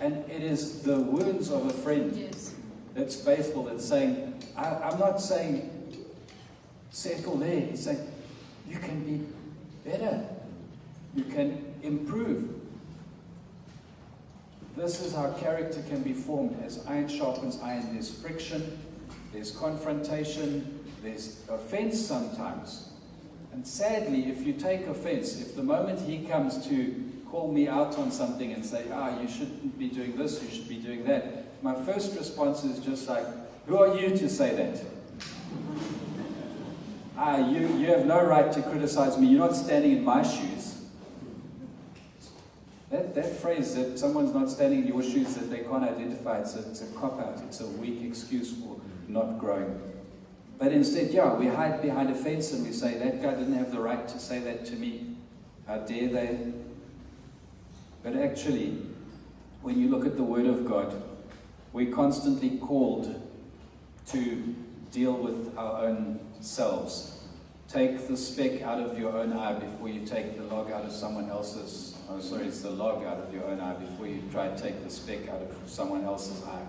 And 0.00 0.28
it 0.28 0.42
is 0.42 0.82
the 0.82 0.98
wounds 0.98 1.50
of 1.50 1.66
a 1.66 1.72
friend 1.72 2.16
Yes. 2.16 2.51
That's 2.94 3.16
faithful 3.16 3.64
that's 3.64 3.86
saying, 3.86 4.42
I, 4.56 4.68
I'm 4.68 4.98
not 4.98 5.20
saying 5.20 5.70
settle 6.90 7.36
there. 7.36 7.60
He's 7.60 7.84
saying, 7.84 8.06
You 8.68 8.78
can 8.78 9.00
be 9.04 9.26
better. 9.88 10.24
You 11.14 11.24
can 11.24 11.74
improve. 11.82 12.48
This 14.76 15.02
is 15.02 15.14
how 15.14 15.32
character 15.32 15.82
can 15.88 16.02
be 16.02 16.12
formed. 16.12 16.62
As 16.64 16.84
iron 16.86 17.08
sharpens 17.08 17.58
iron, 17.62 17.92
there's 17.92 18.10
friction, 18.10 18.78
there's 19.32 19.50
confrontation, 19.50 20.80
there's 21.02 21.42
offense 21.50 22.00
sometimes. 22.00 22.88
And 23.52 23.66
sadly, 23.66 24.30
if 24.30 24.46
you 24.46 24.54
take 24.54 24.86
offense, 24.86 25.40
if 25.40 25.54
the 25.54 25.62
moment 25.62 26.00
he 26.00 26.26
comes 26.26 26.66
to 26.68 27.10
call 27.30 27.52
me 27.52 27.68
out 27.68 27.98
on 27.98 28.10
something 28.10 28.52
and 28.52 28.64
say, 28.64 28.86
ah, 28.92 29.20
you 29.20 29.28
shouldn't 29.28 29.78
be 29.78 29.88
doing 29.88 30.16
this, 30.16 30.42
you 30.42 30.48
should 30.50 30.68
be 30.68 30.76
doing 30.76 31.04
that, 31.04 31.41
my 31.62 31.74
first 31.84 32.16
response 32.18 32.64
is 32.64 32.80
just 32.80 33.08
like, 33.08 33.24
who 33.66 33.78
are 33.78 33.96
you 33.96 34.10
to 34.10 34.28
say 34.28 34.54
that? 34.56 34.84
Ah, 37.16 37.38
you, 37.48 37.68
you 37.78 37.86
have 37.86 38.04
no 38.04 38.24
right 38.24 38.52
to 38.52 38.62
criticize 38.62 39.16
me. 39.16 39.28
You're 39.28 39.46
not 39.46 39.54
standing 39.54 39.98
in 39.98 40.04
my 40.04 40.22
shoes. 40.22 40.80
That, 42.90 43.14
that 43.14 43.36
phrase 43.36 43.74
that 43.76 43.98
someone's 43.98 44.34
not 44.34 44.50
standing 44.50 44.82
in 44.82 44.88
your 44.88 45.02
shoes 45.02 45.34
that 45.34 45.48
they 45.50 45.60
can't 45.60 45.84
identify, 45.84 46.40
it's 46.40 46.56
a, 46.56 46.68
it's 46.68 46.82
a 46.82 46.86
cop 46.88 47.20
out, 47.20 47.40
it's 47.46 47.60
a 47.60 47.66
weak 47.66 48.02
excuse 48.02 48.52
for 48.52 48.78
not 49.08 49.38
growing. 49.38 49.80
But 50.58 50.72
instead, 50.72 51.10
yeah, 51.10 51.32
we 51.34 51.46
hide 51.46 51.80
behind 51.80 52.10
a 52.10 52.14
fence 52.14 52.52
and 52.52 52.64
we 52.66 52.72
say, 52.72 52.98
that 52.98 53.22
guy 53.22 53.30
didn't 53.30 53.54
have 53.54 53.72
the 53.72 53.80
right 53.80 54.06
to 54.08 54.18
say 54.18 54.40
that 54.40 54.66
to 54.66 54.74
me. 54.74 55.16
How 55.66 55.78
dare 55.78 56.08
they? 56.08 56.52
But 58.02 58.16
actually, 58.16 58.78
when 59.62 59.80
you 59.80 59.88
look 59.88 60.04
at 60.04 60.16
the 60.16 60.22
Word 60.22 60.46
of 60.46 60.66
God, 60.68 61.00
we're 61.72 61.92
constantly 61.92 62.58
called 62.58 63.20
to 64.08 64.54
deal 64.90 65.14
with 65.14 65.56
our 65.56 65.86
own 65.86 66.20
selves. 66.40 67.24
Take 67.68 68.06
the 68.08 68.16
speck 68.16 68.62
out 68.62 68.80
of 68.80 68.98
your 68.98 69.16
own 69.16 69.32
eye 69.32 69.54
before 69.54 69.88
you 69.88 70.04
take 70.04 70.36
the 70.36 70.42
log 70.44 70.70
out 70.70 70.84
of 70.84 70.92
someone 70.92 71.30
else's. 71.30 71.96
Oh, 72.10 72.20
sorry, 72.20 72.46
it's 72.46 72.60
the 72.60 72.70
log 72.70 73.04
out 73.04 73.18
of 73.18 73.32
your 73.32 73.44
own 73.44 73.60
eye 73.60 73.74
before 73.74 74.06
you 74.06 74.22
try 74.30 74.48
to 74.48 74.62
take 74.62 74.84
the 74.84 74.90
speck 74.90 75.28
out 75.28 75.40
of 75.40 75.56
someone 75.66 76.04
else's 76.04 76.44
eye. 76.44 76.66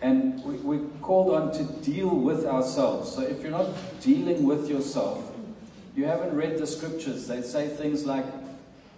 And 0.00 0.42
we, 0.42 0.54
we're 0.56 0.88
called 1.00 1.34
on 1.34 1.52
to 1.52 1.64
deal 1.82 2.08
with 2.08 2.46
ourselves. 2.46 3.12
So 3.12 3.20
if 3.20 3.42
you're 3.42 3.50
not 3.50 3.68
dealing 4.00 4.44
with 4.44 4.68
yourself, 4.68 5.30
you 5.94 6.06
haven't 6.06 6.34
read 6.34 6.58
the 6.58 6.66
scriptures. 6.66 7.26
They 7.26 7.42
say 7.42 7.68
things 7.68 8.06
like, 8.06 8.24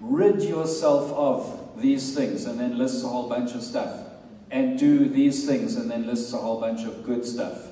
rid 0.00 0.42
yourself 0.42 1.10
of 1.12 1.80
these 1.80 2.14
things, 2.14 2.44
and 2.44 2.60
then 2.60 2.78
lists 2.78 3.02
a 3.02 3.08
whole 3.08 3.28
bunch 3.28 3.54
of 3.54 3.62
stuff. 3.62 4.03
And 4.50 4.78
do 4.78 5.08
these 5.08 5.46
things, 5.46 5.76
and 5.76 5.90
then 5.90 6.06
lists 6.06 6.32
a 6.32 6.36
whole 6.36 6.60
bunch 6.60 6.84
of 6.84 7.04
good 7.04 7.24
stuff. 7.24 7.68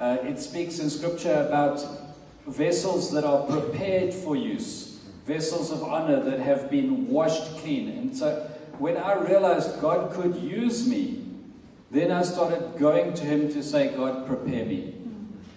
Uh, 0.00 0.16
it 0.22 0.38
speaks 0.38 0.78
in 0.78 0.88
scripture 0.90 1.46
about 1.46 1.84
vessels 2.46 3.10
that 3.12 3.24
are 3.24 3.46
prepared 3.46 4.12
for 4.12 4.36
use, 4.36 5.00
vessels 5.26 5.70
of 5.70 5.82
honor 5.82 6.22
that 6.22 6.40
have 6.40 6.70
been 6.70 7.08
washed 7.08 7.56
clean. 7.58 7.88
And 7.88 8.16
so 8.16 8.50
when 8.78 8.96
I 8.96 9.14
realized 9.14 9.80
God 9.80 10.12
could 10.12 10.36
use 10.36 10.86
me, 10.86 11.24
then 11.90 12.10
I 12.10 12.22
started 12.22 12.78
going 12.78 13.14
to 13.14 13.24
Him 13.24 13.52
to 13.52 13.62
say, 13.62 13.94
God, 13.94 14.26
prepare 14.26 14.64
me. 14.64 14.94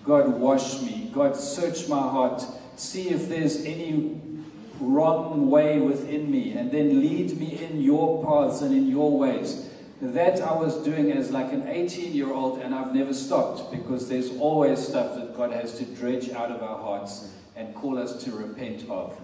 God, 0.03 0.27
wash 0.39 0.81
me. 0.81 1.09
God, 1.13 1.35
search 1.35 1.89
my 1.89 1.99
heart. 1.99 2.43
See 2.75 3.09
if 3.09 3.27
there's 3.27 3.65
any 3.65 4.21
wrong 4.79 5.49
way 5.49 5.79
within 5.79 6.29
me, 6.29 6.53
and 6.53 6.71
then 6.71 7.01
lead 7.01 7.39
me 7.39 7.57
in 7.63 7.81
your 7.81 8.23
paths 8.23 8.61
and 8.61 8.75
in 8.75 8.87
your 8.87 9.17
ways. 9.17 9.66
That 9.99 10.41
I 10.41 10.53
was 10.53 10.75
doing 10.83 11.11
as 11.11 11.31
like 11.31 11.51
an 11.51 11.67
18 11.67 12.13
year 12.13 12.31
old, 12.31 12.59
and 12.61 12.75
I've 12.75 12.93
never 12.93 13.13
stopped 13.15 13.71
because 13.71 14.07
there's 14.07 14.29
always 14.37 14.77
stuff 14.79 15.15
that 15.15 15.35
God 15.35 15.51
has 15.51 15.75
to 15.79 15.85
dredge 15.85 16.29
out 16.29 16.51
of 16.51 16.61
our 16.61 16.77
hearts 16.77 17.31
and 17.55 17.73
call 17.73 17.97
us 17.97 18.23
to 18.25 18.31
repent 18.31 18.87
of. 18.89 19.19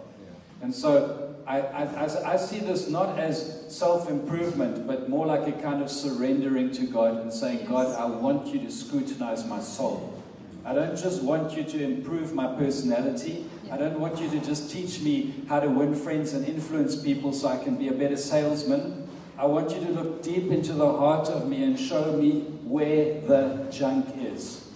And 0.63 0.73
so 0.73 1.35
I, 1.45 1.59
I, 1.61 1.83
I- 2.05 2.33
I 2.33 2.37
see 2.37 2.57
this 2.59 2.89
not 2.89 3.19
as 3.19 3.65
self 3.67 4.09
improvement, 4.09 4.87
but 4.87 5.09
more 5.09 5.27
like 5.27 5.47
a 5.47 5.51
kind 5.61 5.83
of 5.83 5.91
surrendering 5.91 6.71
to 6.71 6.87
God 6.87 7.21
and 7.21 7.31
saying, 7.31 7.67
God, 7.67 7.95
I 7.95 8.05
want 8.05 8.47
you 8.47 8.59
to 8.61 8.71
scrutinize 8.71 9.45
my 9.45 9.59
soul. 9.59 10.23
I 10.65 10.73
don't 10.73 10.97
just 10.97 11.21
want 11.21 11.55
you 11.55 11.63
to 11.65 11.83
improve 11.83 12.33
my 12.33 12.47
personality. 12.55 13.45
I 13.69 13.77
don't 13.77 13.99
want 13.99 14.19
you 14.19 14.29
to 14.31 14.39
just 14.39 14.71
teach 14.71 15.01
me 15.01 15.35
how 15.49 15.59
to 15.59 15.67
win 15.69 15.93
friends 15.93 16.33
and 16.33 16.47
influence 16.47 16.95
people 16.95 17.31
so 17.33 17.49
I 17.49 17.61
can 17.63 17.75
be 17.75 17.89
a 17.89 17.93
better 17.93 18.17
salesman. 18.17 19.02
I 19.43 19.45
want 19.45 19.71
you 19.71 19.81
to 19.81 19.91
look 19.91 20.23
deep 20.23 20.51
into 20.51 20.71
the 20.71 20.89
heart 20.89 21.27
of 21.27 21.49
me 21.49 21.65
and 21.65 21.77
show 21.77 22.13
me 22.13 22.43
where 22.63 23.19
the 23.19 23.67
junk 23.69 24.07
is. 24.17 24.69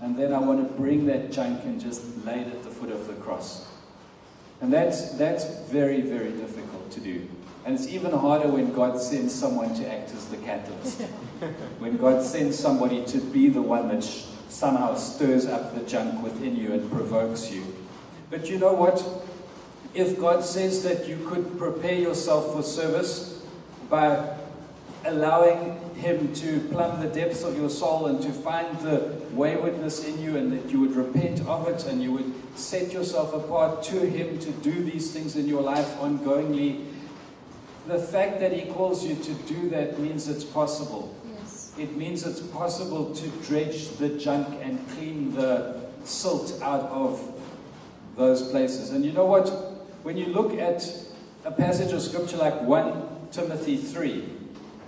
And 0.00 0.18
then 0.18 0.32
I 0.32 0.38
want 0.38 0.66
to 0.66 0.74
bring 0.74 1.04
that 1.04 1.30
junk 1.30 1.64
and 1.64 1.78
just 1.78 2.02
lay 2.24 2.40
it 2.40 2.46
at 2.46 2.62
the 2.62 2.70
foot 2.70 2.90
of 2.90 3.08
the 3.08 3.12
cross. 3.12 3.68
And 4.62 4.72
that's, 4.72 5.10
that's 5.18 5.44
very, 5.68 6.00
very 6.00 6.30
difficult 6.30 6.90
to 6.92 7.00
do. 7.00 7.28
And 7.66 7.74
it's 7.74 7.88
even 7.88 8.10
harder 8.10 8.48
when 8.48 8.72
God 8.72 8.98
sends 8.98 9.34
someone 9.34 9.74
to 9.74 9.86
act 9.86 10.14
as 10.14 10.24
the 10.28 10.38
catalyst. 10.38 11.02
when 11.78 11.98
God 11.98 12.22
sends 12.22 12.58
somebody 12.58 13.04
to 13.04 13.18
be 13.18 13.50
the 13.50 13.60
one 13.60 13.88
that 13.88 14.02
sh- 14.02 14.24
somehow 14.48 14.94
stirs 14.94 15.44
up 15.44 15.74
the 15.74 15.82
junk 15.82 16.24
within 16.24 16.56
you 16.56 16.72
and 16.72 16.90
provokes 16.90 17.52
you. 17.52 17.66
But 18.30 18.48
you 18.48 18.56
know 18.56 18.72
what? 18.72 19.06
If 19.92 20.18
God 20.18 20.42
says 20.42 20.84
that 20.84 21.06
you 21.06 21.18
could 21.28 21.58
prepare 21.58 21.96
yourself 21.96 22.54
for 22.54 22.62
service 22.62 23.35
by 23.88 24.36
allowing 25.04 25.78
Him 25.94 26.32
to 26.34 26.60
plumb 26.72 27.00
the 27.00 27.08
depths 27.08 27.42
of 27.42 27.56
your 27.56 27.70
soul 27.70 28.06
and 28.06 28.20
to 28.22 28.30
find 28.30 28.78
the 28.80 29.14
waywardness 29.32 30.04
in 30.04 30.20
you, 30.20 30.36
and 30.36 30.52
that 30.52 30.70
you 30.70 30.80
would 30.80 30.96
repent 30.96 31.46
of 31.46 31.68
it 31.68 31.86
and 31.86 32.02
you 32.02 32.12
would 32.12 32.32
set 32.58 32.92
yourself 32.92 33.32
apart 33.32 33.82
to 33.84 34.00
Him 34.00 34.38
to 34.40 34.50
do 34.50 34.82
these 34.82 35.12
things 35.12 35.36
in 35.36 35.46
your 35.46 35.62
life 35.62 35.96
ongoingly. 35.98 36.86
The 37.86 37.98
fact 37.98 38.40
that 38.40 38.52
He 38.52 38.70
calls 38.72 39.04
you 39.04 39.14
to 39.14 39.34
do 39.44 39.68
that 39.70 40.00
means 40.00 40.28
it's 40.28 40.44
possible. 40.44 41.14
Yes. 41.38 41.72
It 41.78 41.96
means 41.96 42.26
it's 42.26 42.40
possible 42.40 43.14
to 43.14 43.28
dredge 43.46 43.90
the 43.98 44.08
junk 44.10 44.58
and 44.62 44.86
clean 44.90 45.34
the 45.34 45.86
silt 46.04 46.60
out 46.62 46.82
of 46.90 47.32
those 48.16 48.42
places. 48.50 48.90
And 48.90 49.04
you 49.04 49.12
know 49.12 49.26
what? 49.26 49.48
When 50.02 50.16
you 50.16 50.26
look 50.26 50.54
at 50.54 50.88
a 51.44 51.50
passage 51.50 51.92
of 51.92 52.02
scripture 52.02 52.38
like 52.38 52.60
1 52.62 53.15
Timothy 53.36 53.76
3, 53.76 54.24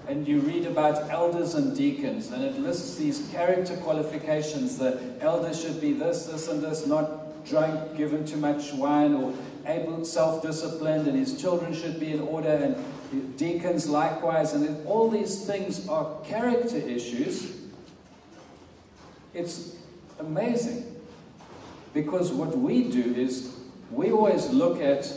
and 0.09 0.27
you 0.27 0.41
read 0.41 0.65
about 0.65 1.11
elders 1.11 1.55
and 1.55 1.77
deacons, 1.77 2.31
and 2.31 2.43
it 2.43 2.59
lists 2.59 2.97
these 2.97 3.29
character 3.31 3.77
qualifications. 3.77 4.79
The 4.79 4.99
elder 5.21 5.53
should 5.53 5.83
be 5.83 5.93
this, 5.93 6.25
this, 6.25 6.49
and 6.49 6.63
this, 6.63 6.87
not 6.87 7.45
drunk, 7.45 7.95
given 7.95 8.25
too 8.25 8.39
much 8.39 8.73
wine, 8.73 9.13
or 9.13 9.35
able, 9.67 10.03
self 10.03 10.41
disciplined, 10.41 11.07
and 11.07 11.15
his 11.15 11.39
children 11.39 11.75
should 11.75 12.01
be 12.01 12.11
in 12.11 12.21
order, 12.21 12.49
and 13.13 13.37
deacons 13.37 13.87
likewise. 13.87 14.55
And 14.55 14.87
all 14.87 15.11
these 15.11 15.45
things 15.45 15.87
are 15.87 16.19
character 16.25 16.79
issues. 16.79 17.53
It's 19.35 19.77
amazing. 20.19 20.97
Because 21.93 22.33
what 22.33 22.57
we 22.57 22.91
do 22.91 23.15
is 23.15 23.59
we 23.91 24.11
always 24.11 24.49
look 24.49 24.81
at 24.81 25.13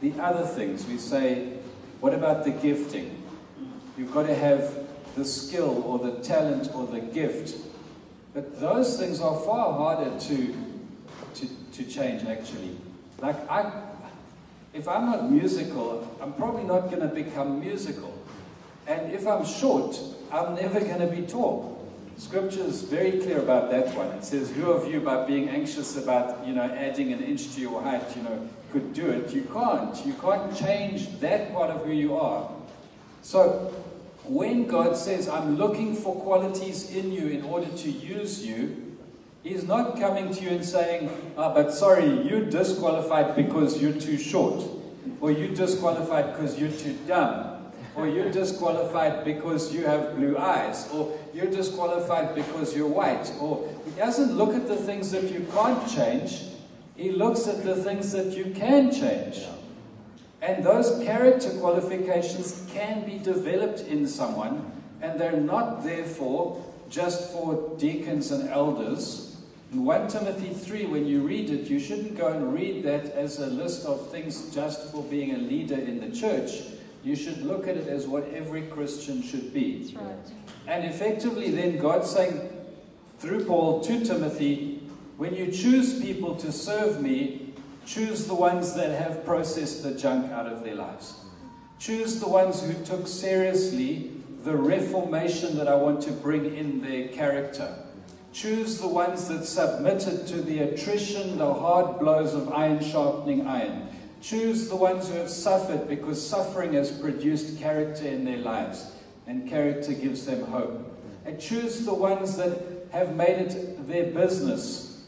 the 0.00 0.12
other 0.20 0.44
things. 0.44 0.84
We 0.86 0.98
say, 0.98 1.57
what 2.00 2.14
about 2.14 2.44
the 2.44 2.50
gifting? 2.50 3.22
You've 3.96 4.12
got 4.12 4.26
to 4.26 4.34
have 4.34 4.86
the 5.16 5.24
skill 5.24 5.82
or 5.84 5.98
the 5.98 6.22
talent 6.22 6.70
or 6.74 6.86
the 6.86 7.00
gift. 7.00 7.56
But 8.34 8.60
those 8.60 8.98
things 8.98 9.20
are 9.20 9.38
far 9.40 9.72
harder 9.72 10.18
to, 10.18 10.54
to, 11.34 11.48
to 11.72 11.84
change, 11.84 12.24
actually. 12.24 12.76
Like, 13.20 13.36
I, 13.50 13.82
if 14.72 14.86
I'm 14.86 15.06
not 15.06 15.30
musical, 15.30 16.16
I'm 16.20 16.32
probably 16.34 16.64
not 16.64 16.90
going 16.90 17.00
to 17.00 17.12
become 17.12 17.58
musical. 17.60 18.14
And 18.86 19.12
if 19.12 19.26
I'm 19.26 19.44
short, 19.44 19.98
I'm 20.30 20.54
never 20.54 20.80
going 20.80 21.00
to 21.00 21.06
be 21.06 21.22
tall. 21.22 21.77
Scripture 22.18 22.64
is 22.64 22.82
very 22.82 23.12
clear 23.12 23.38
about 23.38 23.70
that 23.70 23.96
one. 23.96 24.08
It 24.08 24.24
says, 24.24 24.50
"Who 24.50 24.72
of 24.72 24.92
you, 24.92 25.00
by 25.00 25.24
being 25.24 25.48
anxious 25.48 25.96
about, 25.96 26.44
you 26.44 26.52
know, 26.52 26.64
adding 26.64 27.12
an 27.12 27.22
inch 27.22 27.54
to 27.54 27.60
your 27.60 27.80
height, 27.80 28.16
you 28.16 28.22
know, 28.22 28.40
could 28.72 28.92
do 28.92 29.06
it?" 29.08 29.32
You 29.32 29.42
can't. 29.42 29.94
You 30.04 30.14
can't 30.14 30.54
change 30.54 31.20
that 31.20 31.54
part 31.54 31.70
of 31.70 31.86
who 31.86 31.92
you 31.92 32.16
are. 32.16 32.50
So, 33.22 33.70
when 34.24 34.66
God 34.66 34.96
says, 34.96 35.28
"I'm 35.28 35.56
looking 35.56 35.94
for 35.94 36.16
qualities 36.16 36.90
in 36.94 37.12
you 37.12 37.28
in 37.28 37.44
order 37.44 37.68
to 37.68 37.90
use 37.90 38.44
you," 38.44 38.76
He's 39.44 39.66
not 39.66 39.98
coming 39.98 40.34
to 40.34 40.42
you 40.42 40.50
and 40.50 40.64
saying, 40.64 41.10
"Ah, 41.38 41.54
but 41.54 41.72
sorry, 41.72 42.10
you're 42.28 42.44
disqualified 42.44 43.36
because 43.36 43.80
you're 43.80 43.92
too 43.92 44.18
short." 44.18 44.64
or 45.20 45.30
you're 45.30 45.54
disqualified 45.54 46.32
because 46.32 46.58
you're 46.58 46.70
too 46.70 46.94
dumb, 47.06 47.57
or 47.98 48.06
you're 48.06 48.30
disqualified 48.30 49.24
because 49.24 49.74
you 49.74 49.84
have 49.84 50.14
blue 50.16 50.38
eyes, 50.38 50.88
or 50.92 51.18
you're 51.34 51.50
disqualified 51.50 52.32
because 52.34 52.76
you're 52.76 52.86
white, 52.86 53.32
or 53.40 53.68
he 53.84 53.90
doesn't 53.92 54.36
look 54.36 54.54
at 54.54 54.68
the 54.68 54.76
things 54.76 55.10
that 55.10 55.24
you 55.24 55.44
can't 55.52 55.90
change, 55.90 56.44
he 56.96 57.10
looks 57.10 57.48
at 57.48 57.64
the 57.64 57.74
things 57.74 58.12
that 58.12 58.36
you 58.36 58.54
can 58.54 58.92
change. 58.92 59.44
And 60.40 60.64
those 60.64 61.04
character 61.04 61.50
qualifications 61.58 62.64
can 62.72 63.04
be 63.04 63.18
developed 63.18 63.80
in 63.80 64.06
someone, 64.06 64.70
and 65.02 65.20
they're 65.20 65.40
not 65.40 65.82
therefore 65.82 66.64
just 66.88 67.32
for 67.32 67.76
deacons 67.78 68.30
and 68.30 68.48
elders. 68.48 69.36
In 69.72 69.84
1 69.84 70.08
Timothy 70.08 70.54
3, 70.54 70.86
when 70.86 71.04
you 71.04 71.22
read 71.22 71.50
it, 71.50 71.68
you 71.68 71.80
shouldn't 71.80 72.16
go 72.16 72.28
and 72.28 72.54
read 72.54 72.84
that 72.84 73.06
as 73.12 73.40
a 73.40 73.48
list 73.48 73.84
of 73.86 74.10
things 74.10 74.54
just 74.54 74.92
for 74.92 75.02
being 75.02 75.34
a 75.34 75.38
leader 75.38 75.74
in 75.74 76.00
the 76.00 76.16
church. 76.16 76.62
You 77.04 77.16
should 77.16 77.42
look 77.42 77.68
at 77.68 77.76
it 77.76 77.86
as 77.88 78.06
what 78.06 78.28
every 78.34 78.62
Christian 78.62 79.22
should 79.22 79.52
be. 79.52 79.94
Right. 79.98 80.16
And 80.66 80.84
effectively, 80.84 81.50
then 81.50 81.78
God's 81.78 82.10
saying 82.10 82.50
through 83.18 83.44
Paul 83.44 83.80
to 83.82 84.04
Timothy, 84.04 84.82
when 85.16 85.34
you 85.34 85.50
choose 85.50 86.00
people 86.00 86.36
to 86.36 86.52
serve 86.52 87.00
me, 87.00 87.54
choose 87.86 88.26
the 88.26 88.34
ones 88.34 88.74
that 88.74 88.90
have 89.00 89.24
processed 89.24 89.82
the 89.82 89.92
junk 89.92 90.30
out 90.30 90.46
of 90.46 90.62
their 90.62 90.74
lives. 90.74 91.14
Choose 91.78 92.20
the 92.20 92.28
ones 92.28 92.62
who 92.62 92.72
took 92.84 93.06
seriously 93.06 94.10
the 94.44 94.56
reformation 94.56 95.56
that 95.56 95.68
I 95.68 95.74
want 95.74 96.02
to 96.02 96.12
bring 96.12 96.54
in 96.56 96.80
their 96.80 97.08
character. 97.08 97.74
Choose 98.32 98.78
the 98.78 98.88
ones 98.88 99.26
that 99.28 99.44
submitted 99.44 100.26
to 100.28 100.42
the 100.42 100.60
attrition, 100.60 101.38
the 101.38 101.52
hard 101.54 101.98
blows 101.98 102.34
of 102.34 102.52
iron 102.52 102.82
sharpening 102.84 103.46
iron. 103.46 103.87
Choose 104.20 104.68
the 104.68 104.76
ones 104.76 105.08
who 105.08 105.14
have 105.14 105.30
suffered 105.30 105.88
because 105.88 106.24
suffering 106.24 106.72
has 106.74 106.90
produced 106.90 107.58
character 107.58 108.06
in 108.06 108.24
their 108.24 108.38
lives, 108.38 108.92
and 109.26 109.48
character 109.48 109.92
gives 109.92 110.26
them 110.26 110.44
hope. 110.46 110.84
And 111.24 111.40
choose 111.40 111.84
the 111.84 111.94
ones 111.94 112.36
that 112.36 112.58
have 112.92 113.14
made 113.14 113.38
it 113.38 113.86
their 113.86 114.04
business 114.04 115.06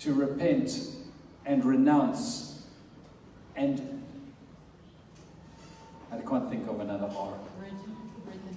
to 0.00 0.14
repent 0.14 0.78
and 1.44 1.64
renounce 1.64 2.50
and 3.56 4.02
I 6.10 6.16
can't 6.22 6.48
think 6.48 6.66
of 6.68 6.80
another 6.80 7.10
R. 7.14 7.34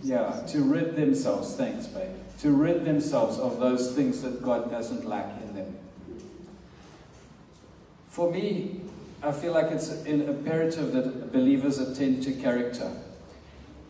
Yeah, 0.02 0.44
to 0.48 0.64
rid 0.64 0.96
themselves, 0.96 1.56
thanks, 1.56 1.88
babe. 1.88 2.10
To 2.40 2.52
rid 2.52 2.86
themselves 2.86 3.38
of 3.38 3.60
those 3.60 3.94
things 3.94 4.22
that 4.22 4.42
God 4.42 4.72
doesn't 4.72 5.06
like 5.06 5.30
in 5.42 5.56
them. 5.56 5.78
For 8.14 8.32
me, 8.32 8.80
I 9.24 9.32
feel 9.32 9.54
like 9.54 9.72
it's 9.72 9.90
an 9.90 10.22
imperative 10.30 10.94
that 10.94 11.34
believers 11.34 11.80
attend 11.80 12.22
to 12.26 12.32
character. 12.34 12.92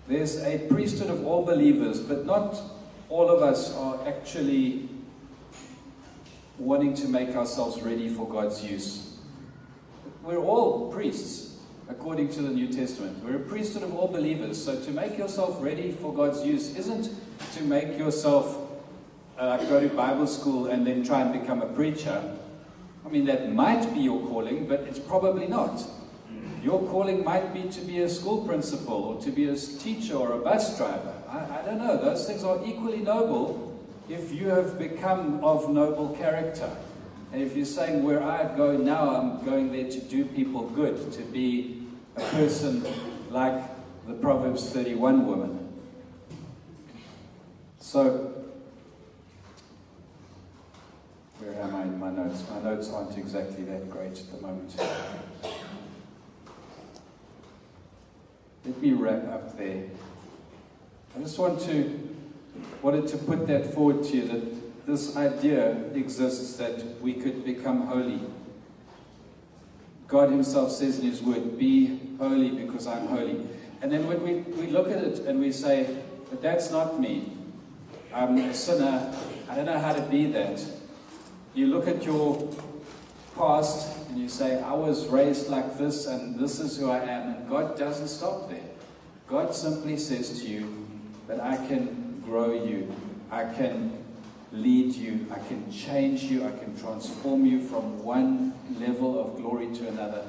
There's 0.08 0.42
a 0.42 0.60
priesthood 0.70 1.10
of 1.10 1.28
all 1.28 1.44
believers, 1.44 2.00
but 2.00 2.26
not 2.26 2.58
all 3.10 3.30
of 3.30 3.44
us 3.44 3.76
are 3.76 4.00
actually 4.08 4.88
wanting 6.58 6.94
to 6.94 7.10
make 7.10 7.36
ourselves 7.36 7.82
ready 7.82 8.08
for 8.08 8.26
God's 8.26 8.64
use. 8.64 9.18
We're 10.24 10.38
all 10.38 10.90
priests, 10.90 11.58
according 11.90 12.30
to 12.30 12.44
the 12.44 12.52
New 12.52 12.72
Testament. 12.72 13.22
We're 13.26 13.36
a 13.36 13.40
priesthood 13.40 13.84
of 13.84 13.94
all 13.94 14.08
believers. 14.08 14.64
So 14.64 14.80
to 14.80 14.92
make 14.92 15.18
yourself 15.18 15.62
ready 15.62 15.92
for 15.92 16.14
God's 16.14 16.46
use 16.46 16.78
isn't 16.78 17.10
to 17.56 17.64
make 17.64 17.98
yourself 17.98 18.58
uh, 19.38 19.58
go 19.66 19.82
to 19.82 19.94
Bible 19.94 20.28
school 20.28 20.68
and 20.68 20.88
then 20.88 21.04
try 21.04 21.20
and 21.20 21.38
become 21.38 21.62
a 21.62 21.68
preacher. 21.68 22.38
I 23.06 23.10
mean, 23.10 23.26
that 23.26 23.54
might 23.54 23.94
be 23.94 24.02
your 24.02 24.26
calling, 24.28 24.68
but 24.68 24.82
it's 24.82 25.00
probably 25.00 25.48
not. 25.48 25.84
Your 26.64 26.82
calling 26.88 27.24
might 27.26 27.54
be 27.54 27.64
to 27.64 27.82
be 27.82 28.02
a 28.02 28.10
school 28.10 28.46
principal 28.48 28.94
or 28.94 29.22
to 29.22 29.32
be 29.32 29.50
a 29.50 29.56
teacher 29.56 30.16
or 30.16 30.34
a 30.34 30.38
bus 30.38 30.78
driver. 30.78 31.14
I, 31.28 31.60
I 31.60 31.62
don't 31.66 31.78
know. 31.78 31.98
Those 31.98 32.26
things 32.26 32.44
are 32.44 32.60
equally 32.66 33.00
noble 33.00 33.78
if 34.10 34.32
you 34.32 34.48
have 34.48 34.80
become 34.80 35.44
of 35.44 35.70
noble 35.70 36.16
character. 36.16 36.70
And 37.34 37.42
if 37.42 37.58
you're 37.58 37.66
saying, 37.66 38.04
where 38.04 38.24
I 38.24 38.56
go 38.56 38.78
now, 38.78 39.16
I'm 39.16 39.44
going 39.44 39.72
there 39.72 39.90
to 39.90 40.00
do 40.00 40.24
people 40.24 40.70
good, 40.70 41.12
to 41.14 41.22
be 41.24 41.88
a 42.16 42.22
person 42.22 42.86
like 43.30 43.62
the 44.08 44.14
Proverbs 44.14 44.70
31 44.70 45.26
woman. 45.26 45.74
So, 47.80 48.43
where 51.46 51.64
am 51.64 51.76
I 51.76 51.84
in 51.84 52.00
my 52.00 52.10
notes? 52.10 52.44
My 52.50 52.62
notes 52.62 52.90
aren't 52.92 53.18
exactly 53.18 53.64
that 53.66 53.90
great 53.90 54.18
at 54.18 54.32
the 54.32 54.42
moment. 54.42 54.76
Let 58.66 58.82
me 58.82 58.94
wrap 58.94 59.28
up 59.28 59.58
there. 59.58 59.86
I 61.16 61.20
just 61.20 61.38
want 61.38 61.60
to 61.62 62.00
wanted 62.82 63.08
to 63.08 63.18
put 63.18 63.48
that 63.48 63.74
forward 63.74 64.04
to 64.04 64.18
you 64.18 64.28
that 64.28 64.86
this 64.86 65.16
idea 65.16 65.72
exists 65.94 66.58
that 66.58 67.02
we 67.02 67.14
could 67.14 67.46
become 67.46 67.88
holy. 67.88 68.20
God 70.08 70.30
Himself 70.30 70.72
says 70.72 71.00
in 71.00 71.06
His 71.06 71.22
Word, 71.22 71.58
Be 71.58 72.00
holy 72.20 72.52
because 72.52 72.88
I'm 72.88 73.08
holy. 73.08 73.48
And 73.82 73.92
then 73.92 74.08
when 74.08 74.22
we, 74.24 74.36
we 74.62 74.68
look 74.68 74.88
at 74.88 75.04
it 75.04 75.20
and 75.20 75.40
we 75.40 75.52
say, 75.52 75.98
But 76.30 76.42
that's 76.42 76.72
not 76.72 77.00
me. 77.00 77.32
I'm 78.14 78.38
a 78.38 78.54
sinner. 78.54 79.14
I 79.50 79.56
don't 79.56 79.66
know 79.66 79.80
how 79.80 79.94
to 79.94 80.02
be 80.04 80.26
that. 80.28 80.62
You 81.54 81.68
look 81.68 81.88
at 81.88 82.04
your 82.04 82.50
past 83.36 83.96
and 84.10 84.18
you 84.18 84.28
say, 84.28 84.62
I 84.62 84.74
was 84.74 85.08
raised 85.08 85.50
like 85.50 85.78
this 85.78 86.08
and 86.08 86.40
this 86.40 86.60
is 86.60 86.78
who 86.78 86.90
I 86.90 87.00
am. 87.00 87.30
And 87.30 87.50
God 87.50 87.78
doesn't 87.78 88.08
stop 88.08 88.50
there. 88.50 88.70
God 89.28 89.54
simply 89.54 89.98
says 89.98 90.42
to 90.42 90.48
you 90.48 90.88
that 91.28 91.40
I 91.40 91.58
can 91.58 92.22
grow 92.26 92.54
you, 92.54 92.92
I 93.30 93.44
can 93.46 94.04
lead 94.52 94.96
you, 94.96 95.28
I 95.32 95.40
can 95.48 95.72
change 95.72 96.24
you, 96.24 96.46
I 96.46 96.52
can 96.52 96.76
transform 96.80 97.46
you 97.46 97.68
from 97.68 98.04
one 98.04 98.54
level 98.80 99.20
of 99.20 99.36
glory 99.38 99.74
to 99.76 99.88
another. 99.88 100.26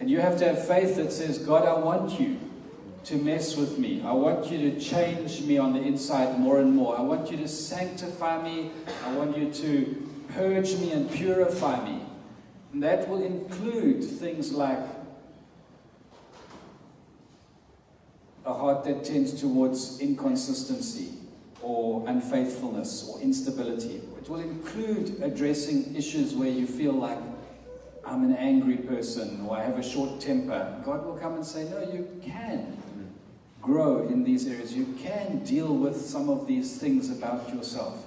And 0.00 0.10
you 0.10 0.20
have 0.20 0.36
to 0.38 0.48
have 0.48 0.66
faith 0.66 0.96
that 0.96 1.12
says, 1.12 1.38
God, 1.38 1.66
I 1.66 1.78
want 1.78 2.18
you 2.18 2.38
to 3.04 3.16
mess 3.16 3.56
with 3.56 3.78
me. 3.78 4.02
I 4.04 4.12
want 4.12 4.50
you 4.50 4.70
to 4.70 4.80
change 4.80 5.42
me 5.42 5.58
on 5.58 5.72
the 5.72 5.80
inside 5.80 6.38
more 6.38 6.60
and 6.60 6.74
more. 6.74 6.98
I 6.98 7.02
want 7.02 7.30
you 7.30 7.36
to 7.38 7.48
sanctify 7.48 8.42
me. 8.42 8.72
I 9.04 9.12
want 9.14 9.36
you 9.36 9.52
to 9.52 10.09
purge 10.34 10.76
me 10.76 10.92
and 10.92 11.10
purify 11.10 11.84
me. 11.84 12.02
And 12.72 12.82
that 12.82 13.08
will 13.08 13.22
include 13.22 14.04
things 14.04 14.52
like 14.52 14.78
a 18.44 18.54
heart 18.54 18.84
that 18.84 19.04
tends 19.04 19.40
towards 19.40 20.00
inconsistency 20.00 21.14
or 21.62 22.08
unfaithfulness 22.08 23.08
or 23.08 23.20
instability. 23.20 24.00
It 24.18 24.28
will 24.28 24.40
include 24.40 25.22
addressing 25.22 25.94
issues 25.94 26.34
where 26.34 26.48
you 26.48 26.66
feel 26.66 26.92
like 26.92 27.18
I'm 28.06 28.24
an 28.24 28.34
angry 28.34 28.76
person 28.76 29.44
or 29.46 29.56
I 29.56 29.62
have 29.62 29.78
a 29.78 29.82
short 29.82 30.20
temper. 30.20 30.80
God 30.84 31.04
will 31.04 31.16
come 31.16 31.34
and 31.34 31.44
say, 31.44 31.68
No, 31.68 31.80
you 31.80 32.08
can 32.22 32.76
grow 33.60 34.06
in 34.08 34.24
these 34.24 34.46
areas. 34.46 34.72
You 34.72 34.86
can 34.98 35.44
deal 35.44 35.74
with 35.74 36.00
some 36.00 36.30
of 36.30 36.46
these 36.46 36.78
things 36.78 37.10
about 37.10 37.54
yourself. 37.54 38.06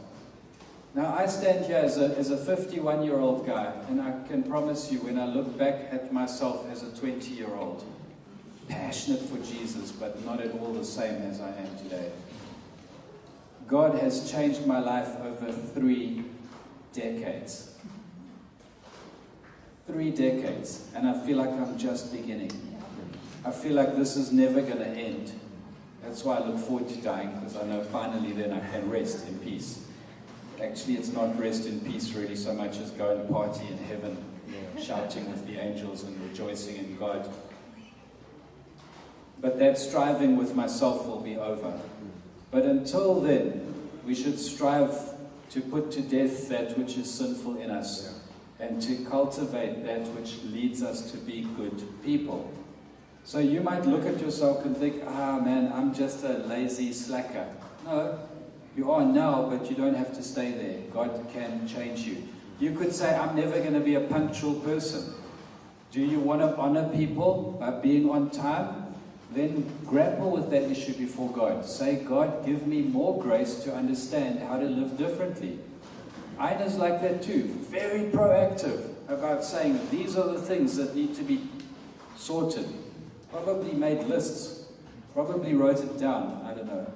Now, 0.96 1.16
I 1.18 1.26
stand 1.26 1.66
here 1.66 1.78
as 1.78 1.98
a, 1.98 2.16
as 2.18 2.30
a 2.30 2.38
51 2.38 3.04
year 3.04 3.18
old 3.18 3.48
guy, 3.48 3.74
and 3.90 4.00
I 4.00 4.14
can 4.28 4.44
promise 4.44 4.92
you, 4.92 5.00
when 5.00 5.18
I 5.18 5.26
look 5.26 5.58
back 5.58 5.88
at 5.92 6.14
myself 6.14 6.70
as 6.72 6.84
a 6.84 6.96
20 6.96 7.32
year 7.32 7.50
old, 7.56 7.84
passionate 8.68 9.22
for 9.22 9.38
Jesus, 9.40 9.92
but 9.92 10.24
not 10.24 10.40
at 10.40 10.54
all 10.60 10.72
the 10.72 10.86
same 10.86 11.22
as 11.24 11.42
I 11.42 11.50
am 11.50 11.78
today. 11.78 12.12
God 13.68 13.98
has 14.00 14.32
changed 14.32 14.68
my 14.68 14.80
life 14.80 15.20
over 15.20 15.52
three 15.52 16.26
decades. 16.94 17.76
Three 19.88 20.12
decades, 20.12 20.88
and 20.96 21.08
I 21.08 21.26
feel 21.26 21.38
like 21.38 21.50
I'm 21.50 21.78
just 21.78 22.14
beginning. 22.14 22.52
I 23.44 23.52
feel 23.52 23.74
like 23.74 23.96
this 23.96 24.16
is 24.16 24.32
never 24.32 24.62
going 24.62 24.78
to 24.78 24.88
end. 24.88 25.32
That's 26.04 26.24
why 26.24 26.38
I 26.38 26.48
look 26.48 26.60
forward 26.60 26.88
to 26.90 26.98
dying, 26.98 27.32
because 27.32 27.58
I 27.58 27.64
know 27.66 27.84
finally 27.84 28.32
then 28.32 28.54
I 28.54 28.60
can 28.60 28.90
rest 28.92 29.28
in 29.28 29.40
peace. 29.40 29.88
Actually, 30.62 30.96
it's 30.96 31.12
not 31.12 31.38
rest 31.40 31.66
in 31.66 31.80
peace 31.82 32.14
really 32.14 32.36
so 32.36 32.54
much 32.54 32.78
as 32.78 32.92
go 32.92 33.16
and 33.16 33.30
party 33.30 33.68
in 33.68 33.78
heaven, 33.78 34.18
shouting 34.80 35.30
with 35.30 35.46
the 35.48 35.58
angels 35.58 36.04
and 36.04 36.30
rejoicing 36.30 36.78
in 36.78 36.96
God. 36.98 37.30
But 39.40 39.60
that 39.60 39.78
striving 39.78 40.38
with 40.38 40.56
myself 40.56 41.06
will 41.06 41.20
be 41.20 41.36
over. 41.36 41.80
But 42.52 42.64
until 42.64 43.20
then, 43.20 43.74
we 44.06 44.16
should 44.16 44.40
strive 44.40 44.96
to 45.50 45.62
put 45.62 45.92
to 45.92 46.02
death 46.02 46.50
that 46.50 46.78
which 46.78 46.98
is 46.98 47.14
sinful 47.14 47.58
in 47.58 47.70
us 47.70 48.20
and 48.60 48.82
to 48.82 49.04
cultivate 49.06 49.84
that 49.86 50.08
which 50.14 50.42
leads 50.44 50.82
us 50.82 51.12
to 51.12 51.18
be 51.18 51.48
good 51.58 51.84
people. 52.04 52.52
So 53.26 53.40
you 53.40 53.62
might 53.62 53.86
look 53.86 54.06
at 54.06 54.20
yourself 54.20 54.66
and 54.66 54.76
think, 54.76 55.04
ah, 55.06 55.40
man, 55.40 55.72
I'm 55.74 55.94
just 55.94 56.24
a 56.24 56.40
lazy 56.40 56.94
slacker. 56.94 57.48
No, 57.86 58.20
you 58.76 58.92
are 58.92 59.06
now, 59.06 59.50
but 59.50 59.70
you 59.70 59.76
don't 59.76 59.94
have 59.96 60.14
to 60.16 60.24
stay 60.24 60.52
there. 60.52 60.80
God 60.92 61.28
can 61.32 61.68
change 61.68 62.02
you. 62.02 62.24
You 62.60 62.74
could 62.76 62.94
say, 62.94 63.16
I'm 63.16 63.36
never 63.36 63.60
going 63.60 63.74
to 63.74 63.80
be 63.80 63.96
a 63.96 64.02
punctual 64.02 64.56
person. 64.56 65.14
Do 65.92 66.02
you 66.02 66.20
want 66.20 66.42
to 66.42 66.56
honor 66.58 66.90
people 66.90 67.58
by 67.60 67.72
being 67.72 68.10
on 68.10 68.32
time? 68.32 68.96
Then 69.32 69.70
grapple 69.86 70.32
with 70.32 70.50
that 70.52 70.64
issue 70.64 70.94
before 70.94 71.32
God. 71.32 71.66
Say, 71.66 71.98
God, 71.98 72.46
give 72.46 72.68
me 72.68 72.82
more 72.82 73.22
grace 73.22 73.56
to 73.64 73.74
understand 73.74 74.40
how 74.40 74.58
to 74.58 74.66
live 74.66 74.98
differently. 74.98 75.60
Ina's 76.40 76.78
like 76.78 77.02
that 77.02 77.22
too. 77.22 77.44
Very 77.70 78.06
proactive 78.12 78.90
about 79.08 79.44
saying 79.44 79.80
these 79.92 80.16
are 80.16 80.28
the 80.28 80.42
things 80.42 80.76
that 80.78 80.96
need 80.96 81.16
to 81.16 81.24
be 81.24 81.48
sorted. 82.16 82.68
Probably 83.32 83.74
made 83.74 84.04
lists. 84.08 84.68
Probably 85.14 85.54
wrote 85.54 85.80
it 85.80 86.00
down. 86.00 86.44
I 86.46 86.54
don't 86.54 86.68
know. 86.68 86.92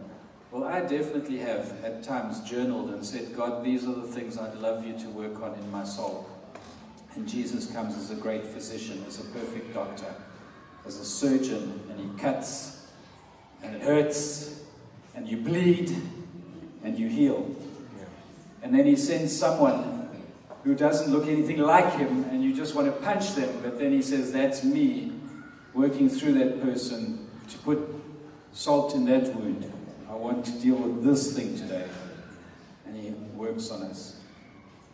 Well, 0.51 0.63
I 0.63 0.79
definitely 0.79 1.39
have 1.39 1.83
at 1.83 2.03
times 2.03 2.39
journaled 2.49 2.89
and 2.91 3.05
said, 3.05 3.35
God, 3.35 3.65
these 3.65 3.85
are 3.85 3.93
the 3.93 4.07
things 4.07 4.37
I'd 4.37 4.55
love 4.55 4.85
you 4.85 4.97
to 4.99 5.09
work 5.09 5.41
on 5.41 5.53
in 5.55 5.71
my 5.71 5.83
soul. 5.83 6.29
And 7.15 7.27
Jesus 7.27 7.69
comes 7.69 7.97
as 7.97 8.11
a 8.11 8.15
great 8.15 8.45
physician, 8.45 9.03
as 9.07 9.19
a 9.19 9.25
perfect 9.25 9.73
doctor, 9.73 10.13
as 10.85 10.99
a 10.99 11.05
surgeon, 11.05 11.81
and 11.89 11.99
he 11.99 12.17
cuts, 12.17 12.87
and 13.61 13.75
it 13.75 13.81
hurts, 13.81 14.61
and 15.15 15.27
you 15.27 15.35
bleed, 15.37 15.93
and 16.83 16.97
you 16.97 17.09
heal. 17.09 17.53
And 18.63 18.73
then 18.73 18.85
he 18.85 18.95
sends 18.95 19.37
someone 19.37 20.09
who 20.63 20.75
doesn't 20.75 21.11
look 21.11 21.27
anything 21.27 21.57
like 21.57 21.93
him, 21.95 22.23
and 22.25 22.41
you 22.41 22.55
just 22.55 22.73
want 22.73 22.87
to 22.87 23.01
punch 23.01 23.35
them, 23.35 23.49
but 23.61 23.79
then 23.79 23.91
he 23.91 24.01
says, 24.01 24.31
That's 24.31 24.63
me 24.63 25.11
working 25.73 26.09
through 26.09 26.33
that 26.35 26.61
person 26.61 27.27
to 27.49 27.57
put 27.59 27.79
salt 28.53 28.95
in 28.95 29.05
that 29.05 29.35
wound. 29.35 29.71
I 30.17 30.19
want 30.19 30.45
to 30.45 30.51
deal 30.53 30.77
with 30.77 31.03
this 31.03 31.35
thing 31.35 31.55
today. 31.55 31.87
And 32.87 32.95
he 32.95 33.11
works 33.35 33.69
on 33.69 33.83
us. 33.83 34.19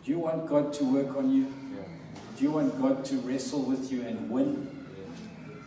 Do 0.03 0.11
you 0.11 0.19
want 0.19 0.47
God 0.47 0.73
to 0.73 0.83
work 0.83 1.15
on 1.15 1.31
you? 1.33 1.45
Do 2.35 2.43
you 2.43 2.51
want 2.51 2.81
God 2.81 3.05
to 3.05 3.15
wrestle 3.19 3.61
with 3.61 3.89
you 3.89 4.01
and 4.01 4.29
win? 4.29 4.85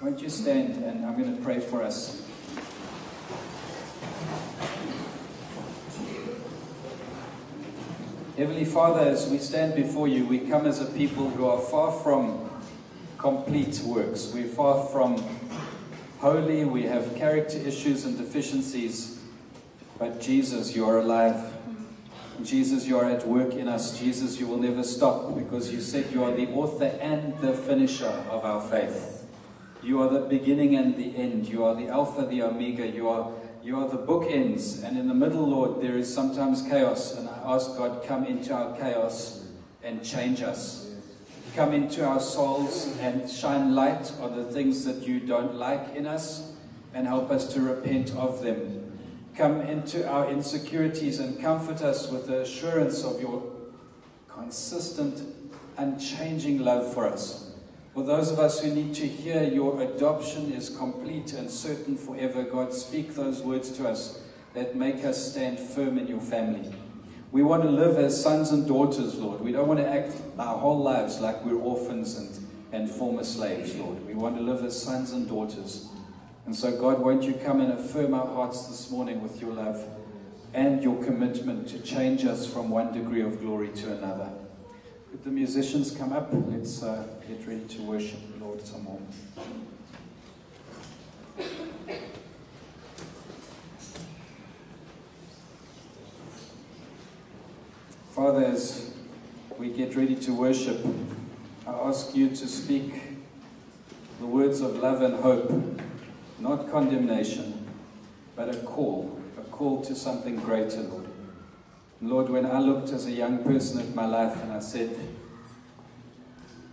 Won't 0.02 0.20
you 0.20 0.28
stand 0.28 0.84
and 0.84 1.06
I'm 1.06 1.16
going 1.16 1.34
to 1.34 1.42
pray 1.42 1.60
for 1.60 1.82
us. 1.82 2.22
Heavenly 8.36 8.66
Father, 8.66 9.08
as 9.08 9.26
we 9.30 9.38
stand 9.38 9.74
before 9.74 10.06
you, 10.06 10.26
we 10.26 10.40
come 10.40 10.66
as 10.66 10.82
a 10.82 10.84
people 10.84 11.30
who 11.30 11.46
are 11.46 11.60
far 11.60 11.92
from 12.02 12.50
complete 13.16 13.80
works. 13.86 14.30
We're 14.34 14.48
far 14.48 14.86
from 14.88 15.24
holy. 16.18 16.66
We 16.66 16.82
have 16.82 17.16
character 17.16 17.56
issues 17.56 18.04
and 18.04 18.18
deficiencies. 18.18 19.15
But 19.98 20.20
Jesus, 20.20 20.76
you 20.76 20.84
are 20.86 20.98
alive. 20.98 21.54
Jesus, 22.42 22.86
you 22.86 22.98
are 22.98 23.06
at 23.06 23.26
work 23.26 23.54
in 23.54 23.66
us. 23.66 23.98
Jesus, 23.98 24.38
you 24.38 24.46
will 24.46 24.58
never 24.58 24.82
stop 24.82 25.34
because 25.34 25.72
you 25.72 25.80
said 25.80 26.12
you 26.12 26.22
are 26.22 26.32
the 26.32 26.48
author 26.48 26.84
and 27.00 27.38
the 27.38 27.54
finisher 27.54 28.24
of 28.30 28.44
our 28.44 28.60
faith. 28.68 29.26
You 29.82 30.02
are 30.02 30.10
the 30.10 30.20
beginning 30.20 30.76
and 30.76 30.96
the 30.96 31.16
end. 31.16 31.48
You 31.48 31.64
are 31.64 31.74
the 31.74 31.88
Alpha, 31.88 32.26
the 32.26 32.42
Omega. 32.42 32.86
You 32.86 33.08
are, 33.08 33.32
you 33.62 33.78
are 33.78 33.88
the 33.88 33.96
bookends. 33.96 34.84
And 34.84 34.98
in 34.98 35.08
the 35.08 35.14
middle, 35.14 35.48
Lord, 35.48 35.80
there 35.80 35.96
is 35.96 36.12
sometimes 36.12 36.60
chaos. 36.60 37.16
And 37.16 37.28
I 37.28 37.54
ask 37.54 37.74
God, 37.78 38.04
come 38.04 38.26
into 38.26 38.52
our 38.52 38.76
chaos 38.76 39.46
and 39.82 40.04
change 40.04 40.42
us. 40.42 40.90
Come 41.54 41.72
into 41.72 42.04
our 42.04 42.20
souls 42.20 42.94
and 43.00 43.30
shine 43.30 43.74
light 43.74 44.12
on 44.20 44.36
the 44.36 44.44
things 44.44 44.84
that 44.84 45.08
you 45.08 45.20
don't 45.20 45.54
like 45.54 45.94
in 45.94 46.06
us 46.06 46.52
and 46.92 47.06
help 47.06 47.30
us 47.30 47.54
to 47.54 47.62
repent 47.62 48.14
of 48.14 48.42
them 48.42 48.85
come 49.36 49.60
into 49.60 50.08
our 50.08 50.30
insecurities 50.30 51.20
and 51.20 51.40
comfort 51.40 51.82
us 51.82 52.08
with 52.08 52.26
the 52.26 52.40
assurance 52.40 53.04
of 53.04 53.20
your 53.20 53.42
consistent, 54.28 55.22
unchanging 55.76 56.60
love 56.60 56.92
for 56.94 57.06
us. 57.06 57.52
For 57.92 58.02
those 58.02 58.30
of 58.30 58.38
us 58.38 58.60
who 58.60 58.74
need 58.74 58.94
to 58.94 59.06
hear 59.06 59.42
your 59.42 59.82
adoption 59.82 60.52
is 60.52 60.70
complete 60.70 61.32
and 61.34 61.50
certain 61.50 61.96
forever, 61.96 62.44
God, 62.44 62.72
speak 62.72 63.14
those 63.14 63.42
words 63.42 63.70
to 63.72 63.88
us 63.88 64.20
that 64.54 64.74
make 64.74 65.04
us 65.04 65.32
stand 65.32 65.58
firm 65.58 65.98
in 65.98 66.06
your 66.06 66.20
family. 66.20 66.74
We 67.30 67.42
want 67.42 67.62
to 67.64 67.70
live 67.70 67.98
as 67.98 68.22
sons 68.22 68.52
and 68.52 68.66
daughters, 68.66 69.16
Lord. 69.16 69.40
We 69.40 69.52
don't 69.52 69.68
want 69.68 69.80
to 69.80 69.88
act 69.88 70.14
our 70.38 70.56
whole 70.56 70.82
lives 70.82 71.20
like 71.20 71.44
we're 71.44 71.58
orphans 71.58 72.16
and, 72.16 72.46
and 72.72 72.90
former 72.90 73.24
slaves, 73.24 73.74
Lord. 73.76 74.06
We 74.06 74.14
want 74.14 74.36
to 74.36 74.42
live 74.42 74.64
as 74.64 74.80
sons 74.80 75.12
and 75.12 75.28
daughters 75.28 75.88
and 76.46 76.54
so, 76.54 76.70
God, 76.80 77.00
won't 77.00 77.24
you 77.24 77.34
come 77.34 77.60
and 77.60 77.72
affirm 77.72 78.14
our 78.14 78.26
hearts 78.26 78.68
this 78.68 78.88
morning 78.88 79.20
with 79.20 79.40
your 79.40 79.52
love 79.52 79.84
and 80.54 80.80
your 80.80 81.02
commitment 81.04 81.68
to 81.68 81.80
change 81.80 82.24
us 82.24 82.46
from 82.46 82.70
one 82.70 82.92
degree 82.92 83.20
of 83.20 83.40
glory 83.40 83.68
to 83.68 83.92
another. 83.92 84.30
Could 85.10 85.24
the 85.24 85.30
musicians 85.30 85.90
come 85.90 86.12
up? 86.12 86.28
Let's 86.32 86.84
uh, 86.84 87.06
get 87.28 87.46
ready 87.48 87.64
to 87.64 87.82
worship 87.82 88.20
the 88.32 88.44
Lord 88.44 88.64
some 88.64 88.84
more. 88.84 89.00
Father, 98.12 98.44
as 98.44 98.94
we 99.58 99.70
get 99.70 99.96
ready 99.96 100.14
to 100.14 100.32
worship, 100.32 100.86
I 101.66 101.72
ask 101.72 102.14
you 102.14 102.28
to 102.28 102.46
speak 102.46 102.94
the 104.20 104.26
words 104.26 104.60
of 104.60 104.76
love 104.76 105.02
and 105.02 105.16
hope 105.16 105.82
not 106.38 106.70
condemnation, 106.70 107.66
but 108.34 108.54
a 108.54 108.58
call, 108.58 109.18
a 109.38 109.42
call 109.44 109.82
to 109.82 109.94
something 109.94 110.36
greater, 110.36 110.82
Lord. 110.82 111.06
Lord, 112.02 112.28
when 112.28 112.44
I 112.44 112.60
looked 112.60 112.90
as 112.90 113.06
a 113.06 113.10
young 113.10 113.42
person 113.42 113.80
at 113.80 113.94
my 113.94 114.04
life 114.04 114.42
and 114.42 114.52
I 114.52 114.60
said, 114.60 114.94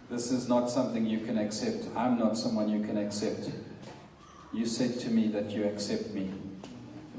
This 0.10 0.32
is 0.32 0.50
not 0.50 0.70
something 0.70 1.06
you 1.06 1.20
can 1.20 1.38
accept, 1.38 1.88
I'm 1.96 2.20
not 2.20 2.38
someone 2.38 2.70
you 2.70 2.86
can 2.86 2.98
accept, 2.98 3.50
you 4.52 4.66
said 4.66 5.00
to 5.00 5.10
me 5.10 5.28
that 5.30 5.52
you 5.52 5.64
accept 5.64 6.10
me, 6.10 6.32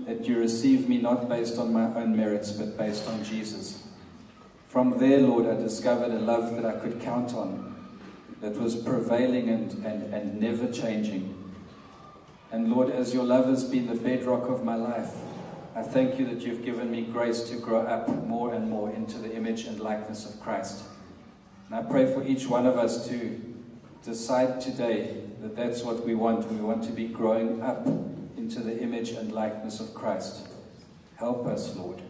that 0.06 0.26
you 0.26 0.38
receive 0.38 0.86
me 0.86 1.00
not 1.00 1.28
based 1.28 1.58
on 1.58 1.72
my 1.72 1.86
own 1.94 2.14
merits, 2.14 2.52
but 2.52 2.76
based 2.76 3.08
on 3.08 3.24
Jesus. 3.24 3.82
From 4.68 4.98
there, 4.98 5.20
Lord, 5.20 5.46
I 5.46 5.60
discovered 5.60 6.10
a 6.10 6.18
love 6.18 6.54
that 6.56 6.66
I 6.66 6.78
could 6.78 7.00
count 7.00 7.32
on, 7.32 7.74
that 8.42 8.60
was 8.60 8.76
prevailing 8.76 9.48
and, 9.48 9.72
and, 9.86 10.12
and 10.12 10.38
never 10.38 10.70
changing 10.70 11.33
and 12.54 12.70
Lord, 12.70 12.88
as 12.88 13.12
your 13.12 13.24
love 13.24 13.46
has 13.46 13.64
been 13.64 13.88
the 13.88 13.96
bedrock 13.96 14.48
of 14.48 14.62
my 14.62 14.76
life, 14.76 15.10
I 15.74 15.82
thank 15.82 16.20
you 16.20 16.26
that 16.26 16.42
you've 16.42 16.64
given 16.64 16.88
me 16.88 17.02
grace 17.02 17.40
to 17.50 17.56
grow 17.56 17.80
up 17.80 18.08
more 18.26 18.54
and 18.54 18.70
more 18.70 18.90
into 18.92 19.18
the 19.18 19.34
image 19.34 19.64
and 19.64 19.80
likeness 19.80 20.24
of 20.24 20.40
Christ. 20.40 20.84
And 21.66 21.74
I 21.74 21.82
pray 21.82 22.06
for 22.06 22.24
each 22.24 22.46
one 22.46 22.64
of 22.64 22.78
us 22.78 23.08
to 23.08 23.40
decide 24.04 24.60
today 24.60 25.24
that 25.40 25.56
that's 25.56 25.82
what 25.82 26.06
we 26.06 26.14
want. 26.14 26.48
We 26.48 26.58
want 26.58 26.84
to 26.84 26.92
be 26.92 27.08
growing 27.08 27.60
up 27.60 27.88
into 28.36 28.60
the 28.60 28.80
image 28.80 29.10
and 29.10 29.32
likeness 29.32 29.80
of 29.80 29.92
Christ. 29.92 30.46
Help 31.16 31.46
us, 31.46 31.74
Lord. 31.74 32.02